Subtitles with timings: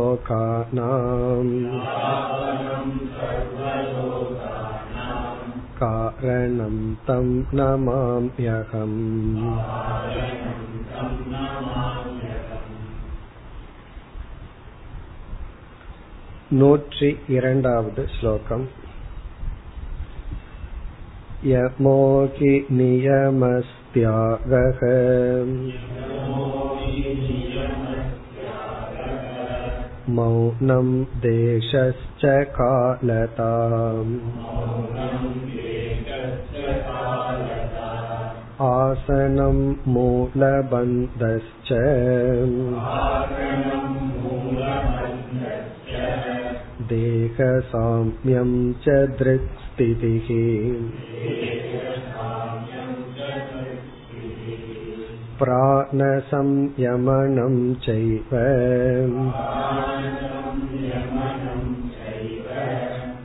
[5.81, 6.75] कारणं
[7.07, 7.27] तं
[7.57, 8.99] नमाम्यहम्
[16.52, 18.64] नूटि इरण्डावद् श्लोकम्
[21.50, 24.80] यमोहि नियमस्त्यागः
[30.18, 30.94] मौनम्
[31.26, 32.24] देशश्च
[32.58, 34.14] कालताम्
[38.70, 39.58] आसनं
[39.94, 41.72] मूलबन्धश्च
[46.91, 48.51] देहसाम्यं
[48.83, 50.29] च दृक्स्थितिः
[55.41, 58.33] प्राणसंयमनं चैव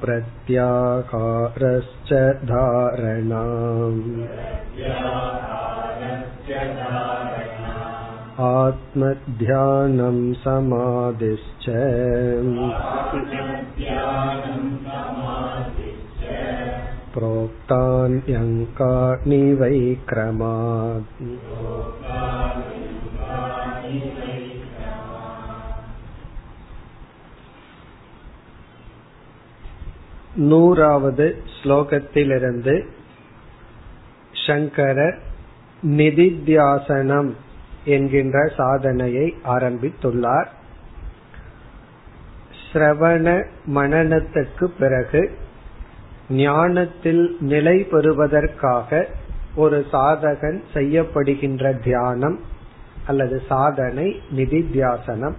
[0.05, 2.13] प्रत्याहारश्च
[2.53, 4.01] धारणाम्
[8.47, 11.65] आत्मध्यानं समाधिश्च
[17.15, 21.23] प्रोक्तान्यङ्कानि वै क्रमात्
[30.45, 32.85] நூறாவது ஸ்லோகத்திலிருந்து
[34.47, 35.19] சங்கரர்
[35.83, 37.31] நிதித்தியாசனம்
[37.86, 40.46] என்கின்ற சாதனையை ஆரம்பித்துள்ளார்.
[42.74, 45.32] சிரவண மனநத்துக்கு பிறகு
[46.30, 49.08] ஞானத்தில் நிலை பெறுவதற்காக
[49.56, 52.40] ஒரு சாதகன் செய்யப்படுகின்ற தியானம்
[53.06, 55.34] அல்லது சாதனை நிதித்தியாசனம்.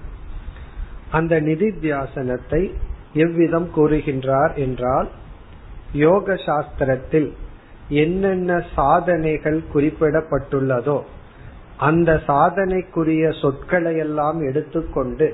[1.11, 2.73] அந்த நிதித்தியாசனத்தை
[3.13, 5.09] எவ்விதம் கூறுகின்றார் என்றால்
[5.93, 7.33] யோக சாஸ்திரத்தில்
[7.89, 11.03] என்னென்ன சாதனைகள் குறிப்பிடப்பட்டுள்ளதோ
[11.87, 15.29] அந்த சாதனைக்குரிய சொற்களை எல்லாம் எடுத்துக்கொண்டு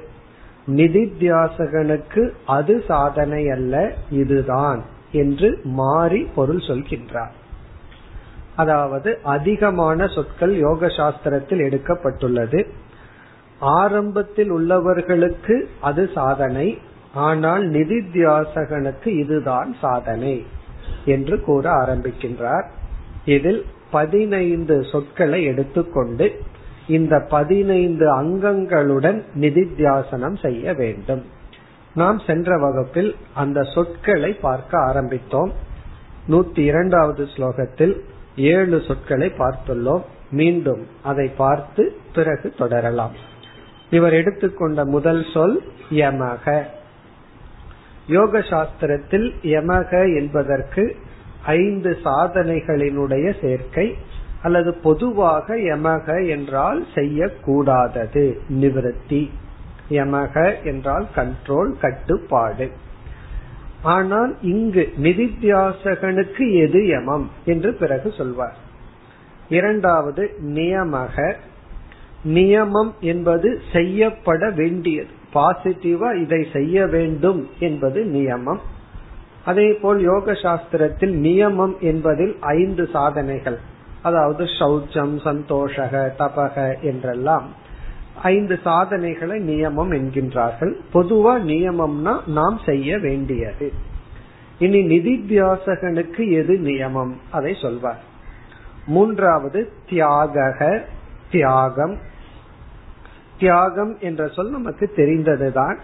[0.78, 2.22] நிதித்தியாசகனுக்கு
[2.56, 3.74] அது சாதனை அல்ல
[4.20, 4.80] இதுதான்
[5.12, 5.48] என்று
[5.78, 7.34] மாறி பொருள் சொல்கின்றார்.
[8.56, 12.60] அதாவது அதிகமான சொற்கள் யோக சாஸ்திரத்தில் எடுக்கப்பட்டுள்ளது.
[13.78, 16.68] ஆரம்பத்தில் உள்ளவர்களுக்கு அது சாதனை
[17.26, 20.36] ஆனால் நிதித்தியாசகனுக்கு இதுதான் சாதனை
[21.14, 22.66] என்று கூற ஆரம்பிக்கின்றார்.
[23.34, 23.60] இதில்
[23.90, 26.42] பதினைந்து சொற்களை எடுத்துக்கொண்டு
[26.86, 31.24] இந்த பதினைந்து அங்கங்களுடன் நிதித்தியாசனம் செய்ய வேண்டும்.
[31.94, 35.50] நாம் சென்ற வகுப்பில் அந்த சொற்களை பார்க்க ஆரம்பித்தோம்.
[36.28, 38.00] நூத்தி இரண்டாவது ஸ்லோகத்தில்
[38.36, 40.02] ஏழு சொற்களை பார்த்துள்ளோம்.
[40.30, 43.12] மீண்டும் அதை பார்த்து பிறகு தொடரலாம்.
[43.90, 46.62] இவர் எடுத்துக்கொண்ட முதல் சொல் யமக.
[48.06, 50.96] யோக சாஸ்திரத்தில் யமக என்பதற்கு
[51.48, 53.96] ஐந்து சாதனைகளினுடைய சேர்க்கை
[54.42, 58.24] அல்லது பொதுவாக யமக என்றால் செய்யக்கூடாதது
[58.60, 59.30] நிவிருத்தி.
[59.90, 62.70] யமக என்றால் கண்ட்ரோல் கட்டுப்பாடு.
[63.82, 68.56] ஆனால் இங்கு நிதித்தியாசகனுக்கு எது யமம் என்று பிறகு சொல்வார்.
[69.48, 71.34] இரண்டாவது நியமக.
[72.24, 75.10] நியமம் என்பது செய்யப்பட வேண்டியது.
[75.34, 78.60] பாசிட்டிவா இதை செய்ய வேண்டும் என்பது நியமம்.
[79.48, 83.58] அதே போல் யோக சாஸ்திரத்தில் நியமம் என்பதில் ஐந்து சாதனைகள்.
[84.02, 87.46] அதாவது சௌச்சம் சந்தோஷக தபக என்றெல்லாம்
[88.22, 90.72] ஐந்து சாதனைகளை நியமம் என்கின்றார்கள்.
[90.92, 93.72] பொதுவா நியமம்னா நாம் செய்ய வேண்டியது.
[94.58, 97.12] இனி நிதித்தியாசகனுக்கு எது நியமம்?
[97.30, 98.02] அதை சொல்வார்.
[98.86, 100.84] மூன்றாவது தியாக
[101.30, 101.96] தியாகம்.
[103.38, 105.78] தியாகம் என்ற சொல் நமக்கு தெரிந்ததுதான்.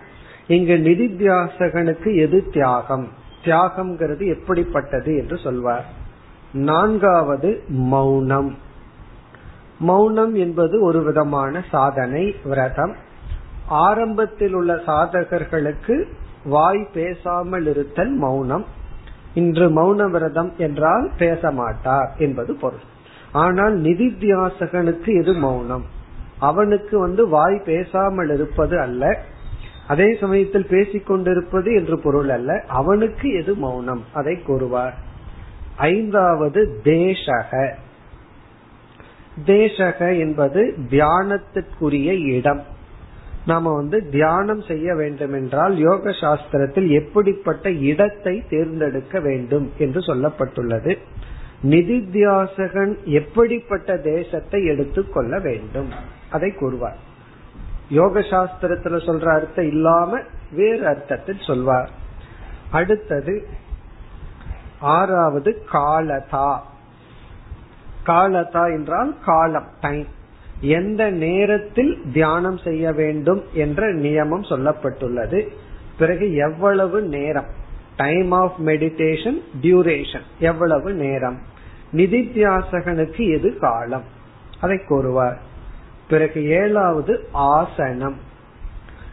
[0.46, 3.22] இங்கு நிதித்தியாசகனுக்கு எது தியாகம்?
[3.44, 5.84] தியாகம்ங்கிறது எப்படிப்பட்டது என்று சொல்வார்.
[6.52, 8.56] நான்காவது மௌனம்.
[9.78, 12.94] மௌனம் என்பது ஒரு விதமான சாதனை விரதம்.
[13.66, 16.04] ஆரம்பத்தில் உள்ள சாதகர்களுக்கு
[16.44, 18.64] வாய் பேசாமல் இருத்தல் மௌனம்.
[19.34, 22.84] இன்று மௌன விரதம் என்றால் பேச மாட்டார் என்பது பொருள்.
[23.32, 25.84] ஆனால் நிதித்தியாசகனுக்கு எது மௌனம்.
[26.38, 29.18] அவனுக்கு வந்து வாய் பேசாமல் இருப்பது அல்ல.
[29.88, 32.64] அதே சமயத்தில் பேசிக்கொண்டிருப்பது என்று பொருள் அல்ல.
[32.68, 34.04] அவனுக்கு எது மௌனம்?
[34.12, 34.94] அதை கூறுவார்.
[35.76, 37.72] ஐந்தாவது தேசக.
[39.46, 42.62] தேசக என்பது தியானத்திற்குரிய இடம்.
[43.46, 50.98] நாம வந்து தியானம் செய்ய வேண்டும் என்றால் யோக சாஸ்திரத்தில் எப்படிப்பட்ட இடத்தை தேர்ந்தெடுக்க வேண்டும் என்று சொல்லப்பட்டுள்ளது.
[51.62, 55.88] நிதித்தியாசகன் எப்படிப்பட்ட தேசத்தை எடுத்துக்கொள்ள வேண்டும்?
[56.30, 57.12] அதை கூறுவார்.
[57.94, 60.20] யோக சாஸ்திரத்துல சொல்ற அர்த்தம் இல்லாம
[60.50, 61.90] வேறு அர்த்தத்தில் சொல்வார்.
[62.70, 63.46] அடுத்தது
[64.80, 66.60] ஆறாவது காலதா.
[68.06, 70.06] காலதா என்றால் காலம் டைம்
[70.60, 75.48] எந்த நேரத்தில் தியானம் செய்ய வேண்டும் என்ற நியமம் சொல்லப்பட்டுள்ளது.
[75.98, 77.46] பிறகு எவ்வளவு நேரம்?
[77.96, 81.38] டைம் ஆஃப் மெடிடேஷன் டியூரேஷன் எவ்வளவு நேரம்?
[81.92, 84.04] நிதித்தியாசகனுக்கு எது காலம்?
[84.60, 85.52] அதை கூறுவார்
[86.08, 88.16] பிறகு ஏழாவது ஆசனம்.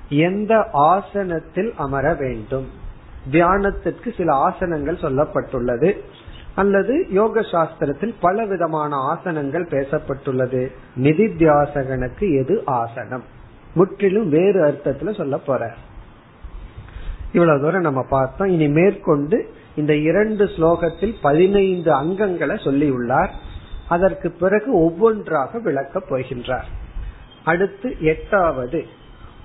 [0.10, 2.68] எந்த ஆசனத்தில் அமர வேண்டும்?
[3.32, 5.98] தியானத்திற்கு சில ஆசனங்கள் சொல்லப்பட்டுள்ளது.
[6.56, 10.72] அல்லது யோக சாஸ்திரத்தில் பல விதமான ஆசனங்கள் பேசப்பட்டுள்ளது.
[10.98, 13.24] நிதித்தியாசகனுக்கு எது ஆசனம்?
[13.74, 15.74] முற்றிலும் வேறு அர்த்தத்துல சொல்ல போற.
[17.32, 18.48] இவ்வளவு தூரம் நம்ம பார்த்தோம்.
[18.48, 23.30] இனி மேற்கொண்டு இந்த இரண்டு ஸ்லோகத்தில் பதினைந்து அங்கங்களை சொல்லியுள்ளார்.
[23.90, 26.66] அதற்கு பிறகு ஒவ்வொன்றாக விளக்கப் போகின்றார்.
[27.44, 28.86] அடுத்து எட்டாவது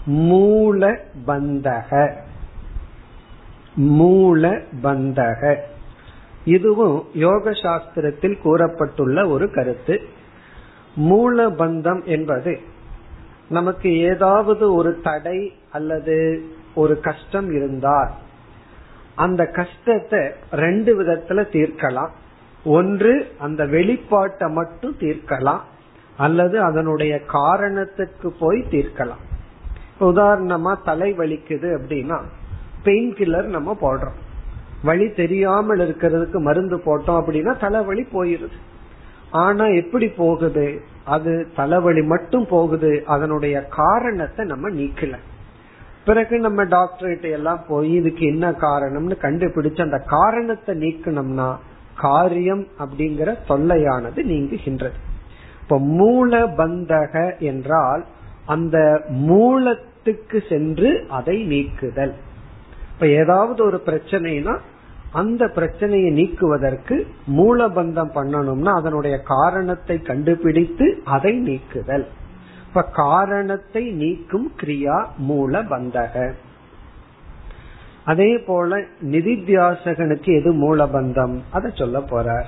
[0.07, 2.13] மூல பந்தக
[3.75, 5.57] மூல பந்தக
[6.45, 10.03] இதுவும் யோக சாஸ்திரத்தில் கூறப்பட்டுள்ள ஒரு கருத்து.
[10.95, 12.61] மூல பந்தம் என்பது
[13.49, 16.45] நமக்கு ஏதாவது ஒரு தடை அல்லது
[16.75, 18.11] ஒரு கஷ்டம் இருந்தால்
[19.15, 22.11] அந்த கஷ்டத்தை ரெண்டு விதத்துல தீர்க்கலாம்.
[22.65, 25.61] ஒன்று அந்த வெளிப்பாட்டை மட்டும் தீர்க்கலாம்.
[26.17, 29.25] அல்லது அதனுடைய காரணத்துக்கு போய் தீர்க்கலாம்.
[30.01, 32.21] உதாரணமா தலை வலிக்குது அப்படின்னா
[32.83, 34.19] பெயின் கில்லர் நம்ம போடுறோம்.
[34.83, 38.57] வழி தெரியாமல் இருக்கிறதுக்கு மருந்து போட்டோம் அப்படின்னா தலைவலி போயிருது.
[39.31, 40.81] ஆனா எப்படி போகுது?
[41.05, 45.17] அது தலைவலி மட்டும் போகுது அதனுடைய காரணத்தை நம்ம நீக்கல.
[46.05, 51.57] பிறகு நம்ம டாக்டர்கிட்ட எல்லாம் போய் இதுக்கு என்ன காரணம்னு கண்டுபிடிச்சு அந்த காரணத்தை நீக்கணும்னா
[51.95, 54.99] காரியம் அப்படிங்கிற தொல்லையானது நீங்குகின்றது.
[55.69, 58.05] இப்ப மூல பந்தக என்றால்
[58.47, 62.15] அந்த மூலத்துக்கு சென்று அதை நீக்குதல்.
[62.95, 64.59] இப்ப ஏதாவது ஒரு பிரச்சனைனா
[65.13, 72.07] அந்த பிரச்சனையை நீக்குவதற்கு மூலபந்தம் பண்ணணும்னா அதனுடைய காரணத்தை கண்டுபிடித்து அதை நீக்குதல்.
[72.69, 76.33] இப்ப காரணத்தை நீக்கும் கிரியா மூல பந்தக
[78.05, 81.39] அதே போல நிதித்தியாசகனுக்கு எது மூலபந்தம்?
[81.51, 82.45] அதை சொல்ல போறார்.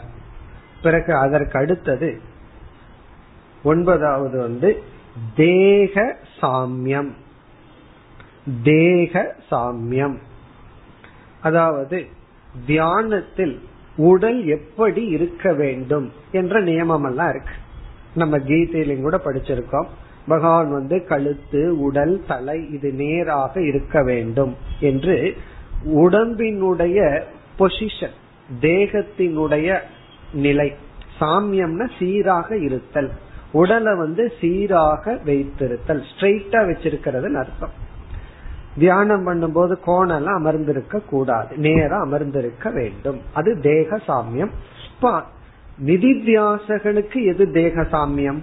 [0.82, 2.20] பிறகு அதற்கு அடுத்தது
[3.62, 4.82] ஒன்பதாவது வந்து
[5.34, 7.10] தேக சாமியம்.
[8.62, 10.16] தேக சாமியம்.
[11.40, 12.06] அதாவது
[12.66, 13.60] தியானத்தில்
[13.96, 17.52] உடல் எப்படி இருக்க வேண்டும் என்ற நியமம் எல்லாம் இருக்கு.
[18.14, 19.86] நம்ம கீதையிலும் கூட படிச்சிருக்கோம்.
[20.28, 25.36] பகவான் வந்து கழுத்து உடல் தலை இது நேராக இருக்க வேண்டும் என்று
[25.84, 27.22] உடம்பினுடைய
[27.58, 28.16] பொசிஷன்
[28.60, 29.78] தேகத்தினுடைய
[30.32, 30.74] நிலை
[31.20, 33.10] சாமியம்னா சீராக இருத்தல்.
[33.52, 37.70] உடலை வந்து சீராக வைத்திருத்தல் ஸ்ட்ரெயிட்டா வச்சிருக்கிறது அர்த்தம்.
[38.78, 41.56] தியானம் பண்ணும்போது கோணெல்லாம் அமர்ந்திருக்க கூடாது.
[41.56, 43.20] நேரம் அமர்ந்திருக்க வேண்டும்.
[43.32, 44.50] அது தேக சாமியம்
[45.84, 48.38] நிதித்தியாசகனுக்கு எது தேக சாமியம்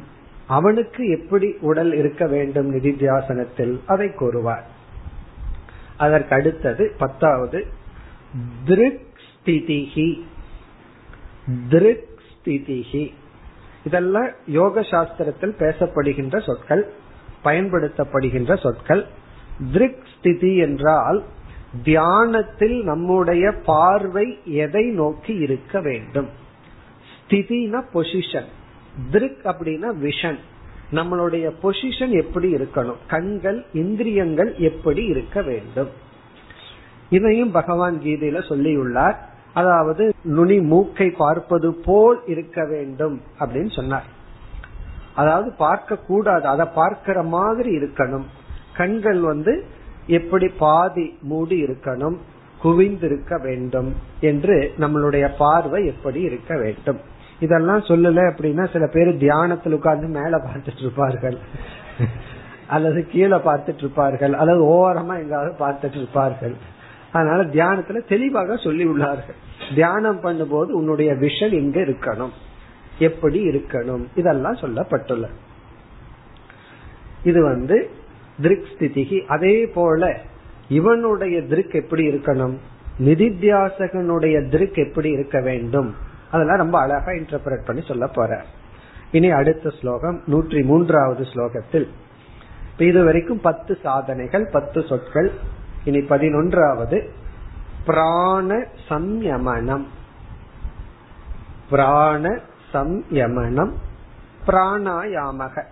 [0.47, 3.79] அவனுக்கு எப்படி உடல் இருக்க வேண்டும் நிதித்தியாசனத்தில்?
[3.85, 4.67] அதை கூறுவார்.
[5.97, 7.65] அதற்கு அடுத்தது பத்தாவது
[8.65, 10.21] திருக் ஸ்திதிஹி
[11.69, 13.11] திருக் ஸ்திதிஹி
[13.85, 16.93] இதெல்லாம் யோக சாஸ்திரத்தில் பேசப்படுகின்ற சொற்கள்
[17.43, 19.05] பயன்படுத்தப்படுகின்ற சொற்கள்.
[19.71, 21.23] திருக் ஸ்திதி என்றால்
[21.83, 26.29] தியானத்தில் நம்முடைய பார்வை எதை நோக்கி இருக்க வேண்டும்?
[27.17, 28.49] ஸ்திதினா பொசிஷன்
[29.11, 30.39] திருக் அப்படின்னா விஷன்
[30.91, 32.97] நம்மளுடைய பொசிஷன் எப்படி இருக்கணும்?
[33.07, 35.89] கண்கள் இந்திரியங்கள் எப்படி இருக்க வேண்டும்?
[37.09, 39.15] இதையும் பகவான் கீதையில சொல்லியுள்ளார்.
[39.55, 40.03] அதாவது
[40.35, 44.07] நுனி மூக்கை பார்ப்பது போல் இருக்க வேண்டும் அப்படின்னு சொன்னார்.
[45.15, 48.25] அதாவது பார்க்க கூடாது அதை பார்க்கிற மாதிரி இருக்கணும்.
[48.77, 49.53] கண்கள் வந்து
[50.07, 52.17] எப்படி பாதி மூடி இருக்கணும்
[52.63, 56.99] குவிந்திருக்க வேண்டும் என்று நம்மளுடைய பார்வை எப்படி இருக்க வேண்டும்.
[57.39, 61.37] இதெல்லாம் சொல்லல அப்படின்னா சில பேர் தியானத்தில் உட்கார்ந்து மேல பார்த்துட்டு இருப்பார்கள்.
[62.67, 64.33] அல்லது கீழே பார்த்துட்டு இருப்பார்கள்.
[64.33, 66.55] அல்லது ஓரமா எங்காவது பார்த்துட்டு இருப்பார்கள்.
[67.15, 69.37] அதனால தியானத்துல தெளிவாக சொல்லி உள்ளார்கள்
[69.75, 72.33] தியானம் பண்ணும்போது உன்னுடைய விஷன் எங்க இருக்கணும்.
[72.99, 74.03] எப்படி இருக்கணும்?
[74.15, 75.25] இதெல்லாம் சொல்லப்பட்டுள்ள.
[77.23, 77.89] இது வந்து
[78.41, 80.17] திருக் ஸ்திதிகி அதே போல
[80.69, 82.55] இவனுடைய திருக் எப்படி இருக்கணும்?
[82.99, 85.95] நிதித்தியாசகனுடைய திருக் எப்படி இருக்க வேண்டும்?
[86.31, 88.45] அதெல்லாம் ரொம்ப அழகா இன்டர்பிரட் பண்ணி சொல்ல போற.
[89.11, 91.87] இனி அடுத்த ஸ்லோகம் நூற்றி மூன்றாவது ஸ்லோகத்தில்.
[92.77, 95.31] இது வரைக்கும் பத்து சாதனைகள் பத்து சொற்கள்
[95.85, 97.09] இனி பதினொன்றாவது
[97.85, 99.85] பிராண சம்யமனம்.
[101.69, 102.39] பிராண
[102.73, 103.71] சம்யமனம்
[104.47, 105.63] பிராணாயாமக.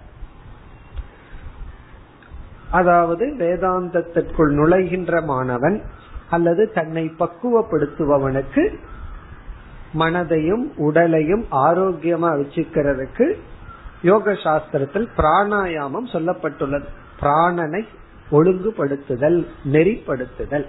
[2.72, 5.82] அதாவது வேதாந்தத்திற்குள் நுழைகின்ற மாணவன்
[6.30, 8.78] அல்லது தன்னை பக்குவப்படுத்துபவனுக்கு
[10.00, 13.38] மனதையும் உடலையும் ஆரோக்கியமா வச்சுக்கிறதுக்கு
[14.02, 16.86] யோக சாஸ்திரத்தில் பிராணாயாமம் சொல்லப்பட்டுள்ளது.
[17.22, 17.86] பிராணனை
[18.32, 20.66] ஒழுங்குபடுத்துதல் நெறிப்படுத்துதல்.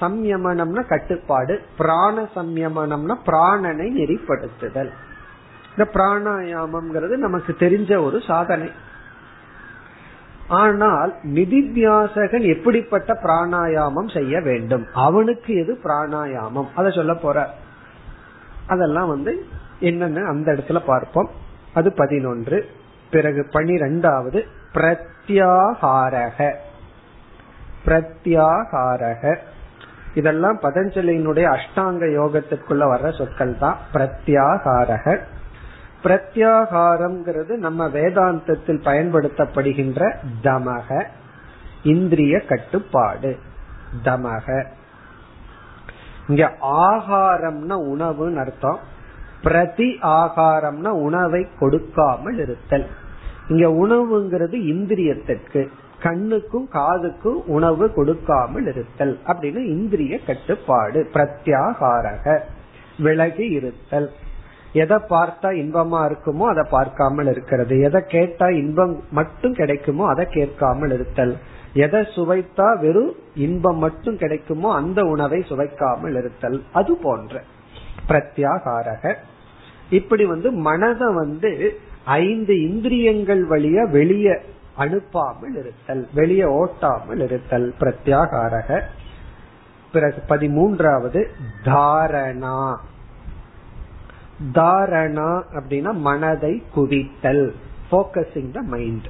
[0.00, 4.90] சம்யமனம்னா கட்டுப்பாடு பிராண சம்யமனம்னா பிராணனை நெறிப்படுத்துதல்.
[5.70, 8.70] இந்த பிராணாயாமம்ங்கிறது நமக்கு தெரிஞ்ச ஒரு சாதனை.
[10.48, 14.86] ஆனால் நிதித்தியாசகன் எப்படிப்பட்ட பிராணாயாமம் செய்ய வேண்டும்?
[14.92, 16.66] அவனுக்கு எது பிராணாயாமம்?
[16.74, 17.54] அதை சொல்ல போற.
[18.66, 19.46] அதெல்லாம் வந்து
[19.80, 21.30] என்னன்னு அந்த இடத்துல பார்ப்போம்.
[21.74, 22.66] அது பதினொன்று
[23.10, 26.54] பிறகு பனிரெண்டாவது பிரத்யாகாரக
[27.84, 29.36] பிரத்யாகாரக
[30.14, 35.18] இதெல்லாம் பதஞ்சலியினுடைய அஷ்டாங்க யோகத்திற்குள்ள வர்ற சொற்கள் தான் பிரத்யாகாரக
[36.04, 41.06] பிரத்யாகாரம்ங்கிறது நம்ம வேதாந்தத்தில் பயன்படுத்தப்படுகின்ற தமக
[41.82, 43.38] இந்திரிய கட்டுப்பாடு.
[44.04, 44.66] தமக.
[46.28, 48.78] இங்க ஆகாரம்னா உணவுன்னு அர்த்தம்.
[49.42, 52.86] பிரதி ஆகாரம்னா உணவை கொடுக்காமல் இருத்தல்.
[53.48, 55.60] இங்க உணவுங்கிறது இந்திரியத்திற்கு
[56.02, 62.34] கண்ணுக்கும் காதுக்கும் உணவு கொடுக்காமல் இருத்தல் அப்படின்னு இந்திரிய கட்டுப்பாடு பிரத்யாகாரக
[62.98, 64.08] விலகி இருத்தல்.
[64.72, 67.74] எதை பார்த்தா இன்பமா இருக்குமோ அதை பார்க்காமல் இருக்கிறது.
[67.80, 71.34] எதை கேட்டா இன்பம் மட்டும் கிடைக்குமோ அதை கேட்காமல் இருத்தல்.
[71.84, 73.12] எதை சுவைத்தா வெறும்
[73.46, 76.58] இன்பம் மட்டும் கிடைக்குமோ அந்த உணவை சுவைக்காமல் இருத்தல்.
[76.72, 77.42] அது போன்ற
[78.08, 79.14] பிரத்யாகாரக.
[79.90, 81.52] இப்படி வந்து மனதை வந்து
[82.06, 84.38] ஐந்து இந்திரியங்கள் வழியா வெளியே
[84.78, 88.80] அனுப்பாமல் இருத்தல் வெளியே ஓட்டாமல் இருத்தல் பிரத்யாகாரக.
[89.92, 91.24] பிறகு பதிமூன்றாவது
[91.64, 92.76] தாரணா.
[94.52, 97.52] தாரணா அப்படின்னா மனதை குவித்தல்.
[97.90, 99.06] போக்கசிங் த மைண்ட்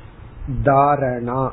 [0.64, 1.50] தாரணா.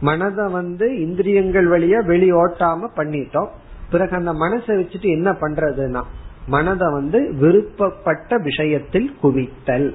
[0.00, 3.48] மனதை வந்து இந்திரியங்கள் வழியா வெளி ஓட்டாம பண்ணிட்டோம்.
[3.90, 6.02] பிறகு அந்த மனசை வச்சுட்டு என்ன பண்றதுன்னா
[6.46, 9.94] மனதை வந்து விருப்பப்பட்ட விஷயத்தில் குவித்தல்.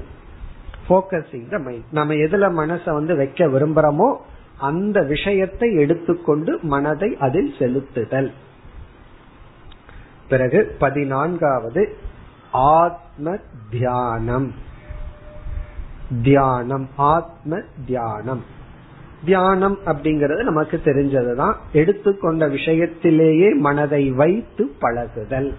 [0.90, 4.16] போக்கசிங் த மைண்ட் நம்ம எதுல மனசை வந்து வைக்க விரும்புறோமோ
[4.58, 8.32] அந்த விஷயத்தை எடுத்துக்கொண்டு மனதை அதில் செலுத்துதல்.
[10.30, 11.96] பிறகு பதினான்காவது
[12.52, 13.38] ஆத்ம
[13.70, 14.54] தியானம்
[16.24, 18.44] தியானம் ஆத்ம தியானம்
[19.26, 21.56] தியானம் அப்படிங்கறது நமக்கு தெரிஞ்சதுதான்.
[21.74, 25.56] எடுத்துக்கொண்ட விஷயத்திலேயே மனதை வைத்து பழகுதல்.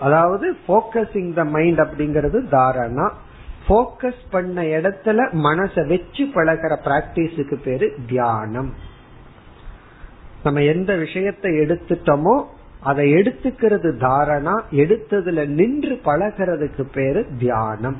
[0.00, 3.10] அதாவது போக்கசிங் த மைண்ட் அப்படிங்கறது தாரணா.
[3.68, 8.74] போக்கஸ் பண்ண இடத்துல மனசை வச்சு பழகிற பிராக்டிஸுக்கு பேரு தியானம்.
[10.44, 12.44] நம்ம எந்த விஷயத்தை எடுத்துட்டோமோ
[12.80, 17.98] அதை எடுத்துக்கிறது தாரணா எடுத்ததுல நின்று பழகிறதுக்கு பேரு தியானம்.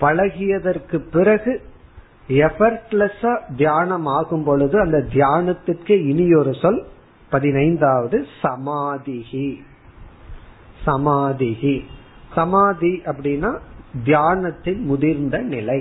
[0.00, 1.60] பழகியதற்கு பிறகு
[2.28, 6.86] எஃபர்ட்லெஸ்ஸா தியானம் ஆகும் பொழுது அந்த தியானத்திற்கு இனி ஒரு சொல்
[7.30, 9.48] பதினைந்தாவது சமாதிகி
[10.86, 11.76] சமாதிகி
[12.36, 13.50] சமாதி அப்படின்னா
[14.04, 15.80] தியானத்தின் முதிர்ந்த நிலை.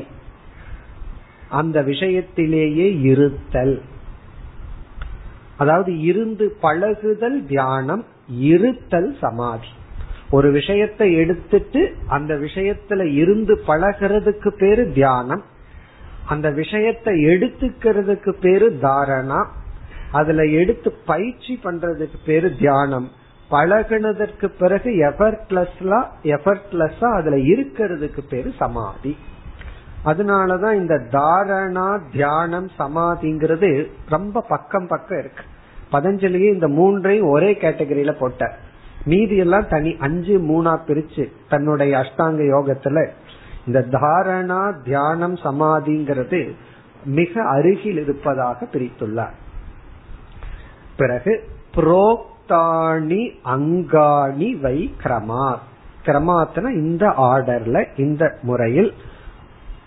[1.50, 3.82] அந்த விஷயத்திலேயே இருத்தல்.
[5.58, 9.68] அதாவது இருந்து பழகுதல் தியானம் இருத்தல் சமாதி.
[10.30, 15.44] ஒரு விஷயத்தை எடுத்துட்டு அந்த விஷயத்துல இருந்து பழகிறதுக்கு பேரு தியானம்.
[16.26, 19.42] அந்த விஷயத்தை எடுத்துக்கிறதுக்கு பேரு தாரணா.
[20.12, 23.10] அதுல எடுத்து பயிற்சி பண்றதுக்கு பேரு தியானம்.
[23.52, 29.18] பழகினதற்கு பிறகு எஃபர்ட்லெஸ்லா எஃபர்ட்லெஸ்ஸா அதுல இருக்கிறதுக்கு பேரு சமாதி.
[30.06, 35.44] அதனாலதான் இந்த தாரணா தியானம் சமாதிங்கிறது ரொம்ப பக்கம் பக்கம் இருக்கு.
[35.92, 38.56] பதஞ்சலியே இந்த மூன்றையும் ஒரே கேட்டகரியில போட்ட.
[39.06, 43.10] மீதி எல்லாம் தனி அஞ்சு மூணா பிரிச்சு தன்னுடைய அஷ்டாங்க யோகத்துல
[43.68, 46.52] இந்த தாரணா தியானம் சமாதிங்கிறது
[47.06, 49.36] மிக அருகில் இருப்பதாக பிரித்துள்ளார்.
[50.98, 51.50] பிறகு
[52.50, 55.58] புரோக்தானி அங்காணி வை கிரமா
[56.06, 58.94] கிரமாத்தன இந்த ஆர்டர்ல இந்த முறையில்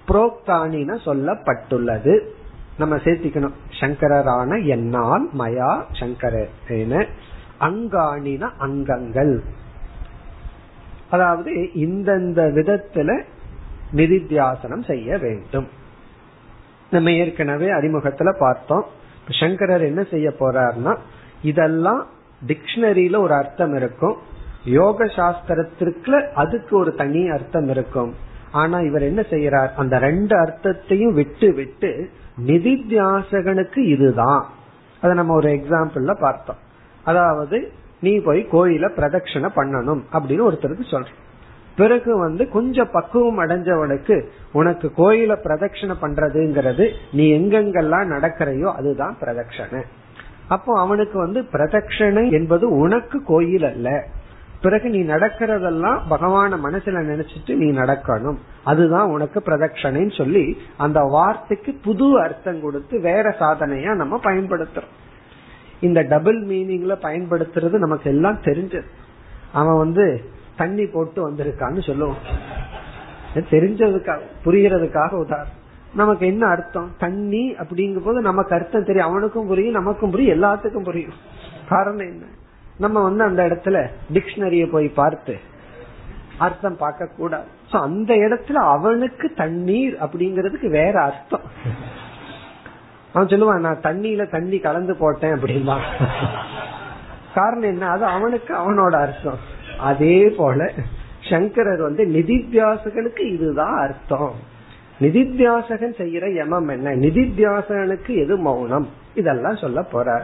[0.08, 2.20] புரோக்தானின சொல்லப்பட்டுள்ளது.
[2.78, 3.52] நம்ம சேர்த்திக்கணும்.
[3.80, 7.06] சங்கரரான என்னால் மயா சங்கரேன.
[7.60, 9.42] அங்காணின அங்கங்கள்.
[11.10, 13.22] அதாவது இந்தந்த விதத்துல
[13.92, 15.68] நிதித்தியாசனம் செய்ய வேண்டும்.
[16.90, 18.84] நம்ம ஏற்கனவே அறிமுகத்துல பார்த்தோம்.
[19.28, 20.96] சங்கரர் என்ன செய்ய போறார்னா
[21.42, 22.06] இதெல்லாம்
[22.46, 24.16] டிக்ஷனரியில ஒரு அர்த்தம் இருக்கும்.
[24.64, 28.14] யோக சாஸ்திரத்திற்குல அதுக்கு ஒரு தனி அர்த்தம் இருக்கும்.
[28.52, 29.72] ஆனா இவர் என்ன செய்யறார்?
[29.76, 32.10] அந்த ரெண்டு அர்த்தத்தையும் விட்டு விட்டு
[32.46, 34.46] நிதித்தியாசகனுக்கு இதுதான்.
[35.00, 36.56] அதை நம்ம ஒரு எக்ஸாம்பிள்ல பார்த்தோம்.
[37.04, 41.06] அதாவது நீ போய் கோயில பிரதட்சணை பண்ணணும் அப்படின்னு ஒருத்தருக்கு சொல்ற
[41.76, 49.82] பிறகு வந்து கொஞ்சம் பக்குவம் அடைஞ்சவனுக்கு உனக்கு கோயில பிரதட்சணை பண்றதுங்கிறது நீ எங்கெங்கெல்லாம் நடக்கிறையோ அதுதான் பிரதட்சணை.
[50.48, 54.04] அப்போ அவனுக்கு வந்து பிரதட்சணை என்பது உனக்கு கோயில் அல்ல.
[54.62, 58.36] பிறகு நீ நடக்கிறதெல்லாம் பகவான மனசுல நினைச்சிட்டு நீ நடக்கணும்.
[58.64, 64.92] அதுதான் உனக்கு பிரதட்சணைன்னு சொல்லி அந்த வார்த்தைக்கு புது அர்த்தம் கொடுத்து வேற சாதனையா நம்ம பயன்படுத்துறோம்.
[65.80, 68.86] இந்த டபுள் மீனிங்ல பயன்படுத்துறது நமக்கு எல்லாம் தெரிஞ்சது.
[69.52, 70.24] அவன் வந்து
[70.56, 72.38] தண்ணி போட்டு வந்திருக்கான்னு சொல்லுவான்.
[73.34, 75.57] தெரிஞ்சதுக்காக புரியறதுக்காக உதாரணம்.
[75.94, 76.94] நமக்கு என்ன அர்த்தம்?
[76.98, 79.08] தண்ணி அப்படிங்கும் போது நமக்கு அர்த்தம் தெரியும்.
[79.10, 81.14] அவனுக்கும் புரியும் நமக்கும் புரியும் எல்லாத்துக்கும் புரியும்.
[81.68, 82.24] காரணம் என்ன?
[82.78, 85.36] நம்ம வந்து அந்த இடத்துல டிக்ஷனரிய போய் பார்த்து
[86.38, 91.46] அர்த்தம் பார்க்க கூடாது சோ அந்த இடத்துல அவனுக்கு தண்ணீர் அப்படிங்கறதுக்கு வேற அர்த்தம்.
[93.12, 95.76] அவன் சொல்லுவான் நான் தண்ணியில தண்ணி கலந்து போட்டேன் அப்படின்பா
[97.34, 97.88] காரணம் என்ன?
[97.88, 99.40] அது அவனுக்கு அவனோட அர்த்தம்.
[99.78, 100.72] அதே போல
[101.20, 104.34] சங்கரர் வந்து நிதித்தியாசகனுக்கு இதுதான் அர்த்தம்.
[105.00, 106.96] நிதித்தியாசகன் செய்யற யமம் என்ன?
[106.96, 108.88] நிதித்தியாசகனுக்கு எது மௌனம்?
[109.14, 110.22] இதெல்லாம் சொல்ல போறார்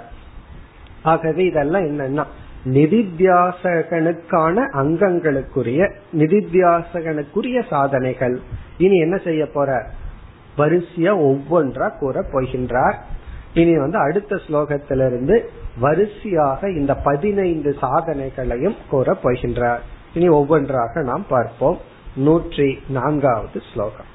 [1.03, 2.25] ஆகவே இதெல்லாம் என்னன்னா
[2.65, 8.41] நிதித்தியாசகனுக்கான அங்கங்களுக்குரிய நிதித்தியாசகனுக்குரிய சாதனைகள்.
[8.79, 9.91] இனி என்ன செய்ய போற?
[10.59, 12.95] வரிசையா ஒவ்வொன்றா கூற போகின்றார்.
[13.55, 15.47] இனி வந்து அடுத்த ஸ்லோகத்திலிருந்து
[15.81, 19.79] வரிசையாக இந்த பதினைந்து சாதனைகளையும் கூற போகின்றார்.
[20.15, 21.79] இனி ஒவ்வொன்றாக நாம் பார்ப்போம்.
[22.17, 24.13] நூற்றி நான்காவது ஸ்லோகம்.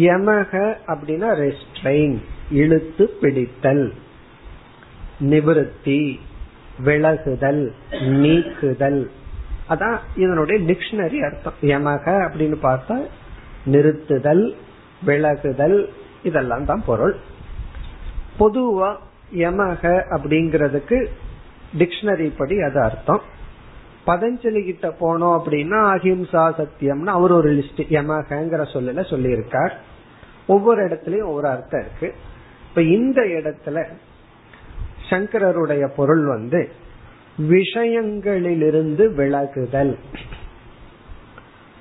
[0.00, 0.52] யமக
[0.86, 2.16] அப்படின்னா ரெஸ்ட்ரெயின்
[2.52, 3.86] இழுத்து பிடித்தல்
[5.28, 6.00] நிவிருத்தி
[6.85, 9.11] விலகுதல் நீக்குதல்.
[9.69, 11.57] அதான் இதனுடைய டிக்ஷனரி அர்த்தம்.
[11.61, 12.97] யமக அப்படின்னு பார்த்தா
[13.71, 14.55] நிறுத்துதல்
[15.05, 15.89] விலகுதல்
[16.23, 17.15] இதெல்லாம் தான் பொருள்.
[18.39, 18.95] பொதுவா
[19.35, 21.05] யமக அப்படிங்கறதுக்கு
[21.77, 23.21] டிக்ஷனரி படி அது அர்த்தம்.
[24.07, 29.71] பதஞ்சலி கிட்ட போனோம் அப்படின்னா அஹிம்சா சத்தியம்னு அவர் ஒரு லிஸ்ட் யமகங்கிற சொல்லல சொல்லியிருக்கார்.
[30.47, 32.13] ஒவ்வொரு இடத்துலயும் ஒவ்வொரு அர்த்தம் இருக்கு.
[32.69, 33.85] இப்ப இந்த இடத்துல
[35.09, 36.71] சங்கரருடைய பொருள் வந்து
[37.49, 39.97] விஷயங்களிலிருந்து விலகுதல்.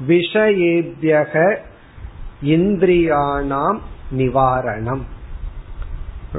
[0.08, 1.56] விஷயேபியக
[2.42, 3.78] இந்திரியானாம்
[4.16, 5.00] நிவாரணம்.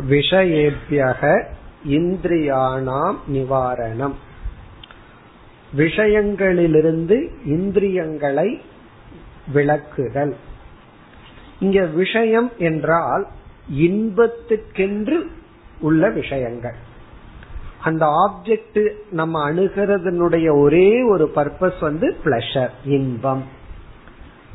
[0.09, 1.45] விஷயேபியக
[1.89, 4.13] இந்திரியானாம் நிவாரணம்.
[5.77, 8.61] விஷயங்களிலிருந்து இந்திரியங்களை
[9.53, 10.33] விளக்குதல்.
[11.59, 13.27] இங்க விஷயம் என்றால்
[13.77, 15.37] இன்பத்துக்கென்று
[15.79, 16.75] உள்ள விஷயங்கள்.
[17.83, 23.43] அந்த ஆப்ஜெக்ட் நம்ம அணுகிறதனுடைய ஒரே ஒரு பர்பஸ் வந்து பிளஷர் இன்பம்.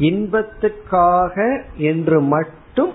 [0.00, 2.92] இன்பத்துக்காக என்று மட்டும்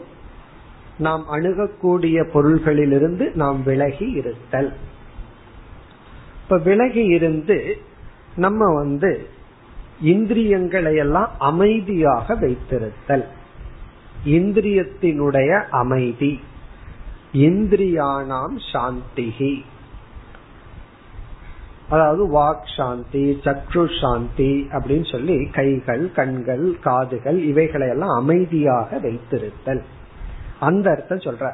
[0.97, 4.73] நாம் அணுகக்கூடிய பொருள்களிலிருந்து நாம் விலகி இருத்தல்.
[6.43, 7.77] இப்ப விலகி இருந்து
[8.35, 9.27] நம்ம வந்து
[10.01, 13.25] இந்திரியங்களை எல்லாம் அமைதியாக வைத்திருத்தல்.
[14.25, 16.39] இந்திரியத்தினுடைய அமைதி.
[17.33, 19.61] இந்திரியானாம் சாந்திகி
[21.89, 29.81] அதாவது வாக் சாந்தி சக்ரு சாந்தி அப்படின்னு சொல்லி கைகள் கண்கள் காதுகள் இவைகளை எல்லாம் அமைதியாக வைத்திருத்தல்.
[30.59, 31.53] அந்த அர்த்தம் சொல்ற.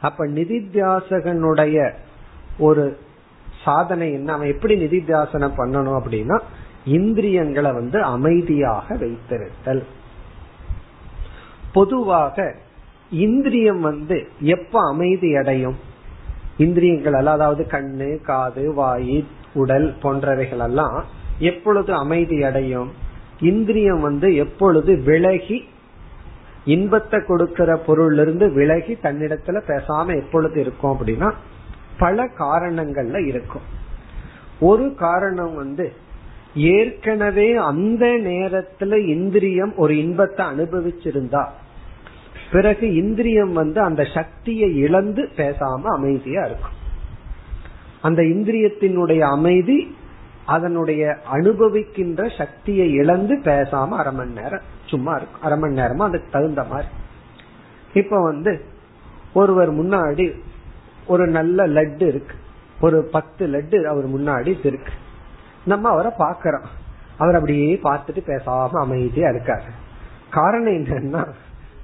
[0.00, 1.92] அப்ப நிதித்தியாசகனுடைய
[2.58, 2.98] ஒரு
[3.64, 4.32] சாதனை என்ன?
[4.32, 6.40] அவன் எப்படி நிதித்தியாசனம் பண்ணணும் அப்படின்னா
[6.84, 9.82] இந்திரியங்களை வந்து அமைதியாக வைத்திருத்தல்.
[11.72, 12.56] பொதுவாக
[13.12, 15.76] இந்திரியம் வந்து எப்ப அமைதி அடையும்?
[16.56, 21.04] இந்திரியங்கள் எல்லாம் அதாவது கண்ணு காது வாயு உடல் போன்றவைகள் எல்லாம்
[21.38, 22.90] எப்பொழுது அமைதி அடையும்?
[23.40, 25.64] இந்திரியம் வந்து எப்பொழுது விலகி
[26.64, 31.32] இன்பத்தை கொடுக்கிற பொருள் இருந்து விலகி தன்னிடத்துல பேசாம எப்பொழுது இருக்கும் அப்படின்னா
[31.98, 33.62] பல காரணங்கள்ல இருக்கும்.
[34.60, 35.92] ஒரு காரணம் வந்து
[36.54, 41.48] ஏற்கனவே அந்த நேரத்துல இந்திரியம் ஒரு இன்பத்தை அனுபவிச்சிருந்தா
[42.52, 46.80] பிறகு இந்திரியம் வந்து அந்த சக்தியை இழந்து பேசாம அமைதியா இருக்கும்.
[48.02, 49.96] அந்த இந்திரியத்தினுடைய அமைதி
[50.46, 55.42] அதனுடைய அனுபவிக்கின்ற சக்தியை இழந்து பேசாம அரை மணி நேரம் சும்மா இருக்கும்.
[55.42, 56.88] அரை மணி நேரமா அதுக்கு தகுந்த மாதிரி.
[57.92, 58.64] இப்ப வந்து
[59.32, 60.40] ஒருவர் முன்னாடி
[61.06, 62.36] ஒரு நல்ல லட்டு இருக்கு.
[62.80, 64.92] ஒரு பத்து லட்டு அவர் முன்னாடி இருக்கு.
[65.64, 66.64] நம்ம அவரை பாக்கிறோம்
[67.16, 69.70] அவர் அப்படியே பார்த்துட்டு பேசாம அமைதியா இருக்காரு.
[70.30, 71.32] காரணம் என்னன்னா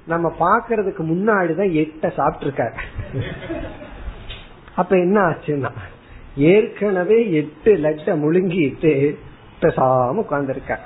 [0.07, 2.73] நம்ம பாக்குறதுக்கு முன்னாடிதான் எட்ட சாப்பிட்டு இருக்காரு
[4.75, 5.71] அப்ப என்ன ஆச்சுன்னா
[6.35, 9.15] ஏற்கனவே எட்டு லட்ட முழுங்கிட்டு
[9.61, 10.77] பேசாம உட்கார்ந்துருக்க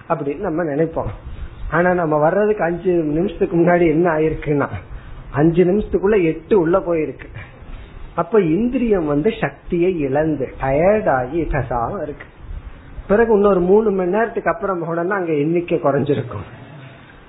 [0.08, 1.08] அப்படின்னு நம்ம நினைப்போம்.
[1.70, 4.68] ஆனா நம்ம வர்றதுக்கு அஞ்சு நிமிஷத்துக்கு முன்னாடி என்ன ஆயிருக்குன்னா
[5.30, 7.28] அஞ்சு நிமிஷத்துக்குள்ள எட்டு உள்ள போயிருக்கு.
[8.20, 12.24] அப்ப இந்திரியம் வந்து சக்தியை இழந்து டயர்டாகி பேசாம இருக்கு.
[13.08, 16.46] பிறகு இன்னொரு மூணு மணி நேரத்துக்கு அப்புறம் உடனே அங்க எண்ணிக்கை குறைஞ்சிருக்கும்.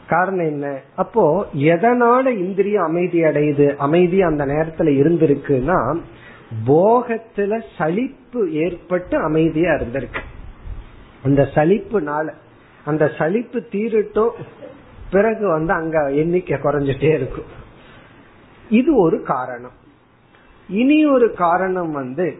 [0.07, 0.79] காரணம் என்ன?
[0.95, 3.75] அப்போ எதனால இந்திரியம் அமைதி அடையுது?
[3.75, 5.99] அமைதி அந்த நேரத்துல இருந்திருக்குன்னா
[6.67, 10.21] போகத்துல சலிப்பு ஏற்பட்டு அமைதியா இருந்திருக்கு.
[11.23, 12.33] அந்த சலிப்புனால
[12.85, 14.29] அந்த சலிப்பு தீரட்டும்
[15.11, 17.59] பிறகு வந்து அங்க எண்ணிக்கை குறைஞ்சிட்டே இருக்கும்.
[18.69, 19.79] இது ஒரு காரணம்.
[20.71, 22.37] இனி ஒரு காரணம் வந்து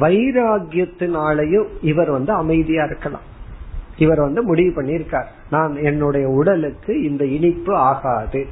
[0.00, 3.30] வைராகியத்தினாலையும் இவர் வந்து அமைதியா இருக்கலாம்.
[3.96, 5.26] இவர் வந்து முடிவு பண்ணியிருக்கார்.
[5.50, 8.46] நான் என்னுடைய உடலுக்கு இந்த இனிப்பு ஆகாது.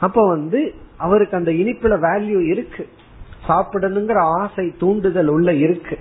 [0.00, 2.88] அப்ப வந்து அவருக்கு அந்த இனிப்புல வேல்யூ இருக்கு.
[3.48, 5.98] சாப்பிடணுங்கிற ஆசை தூண்டுதல் உள்ள இருக்கு.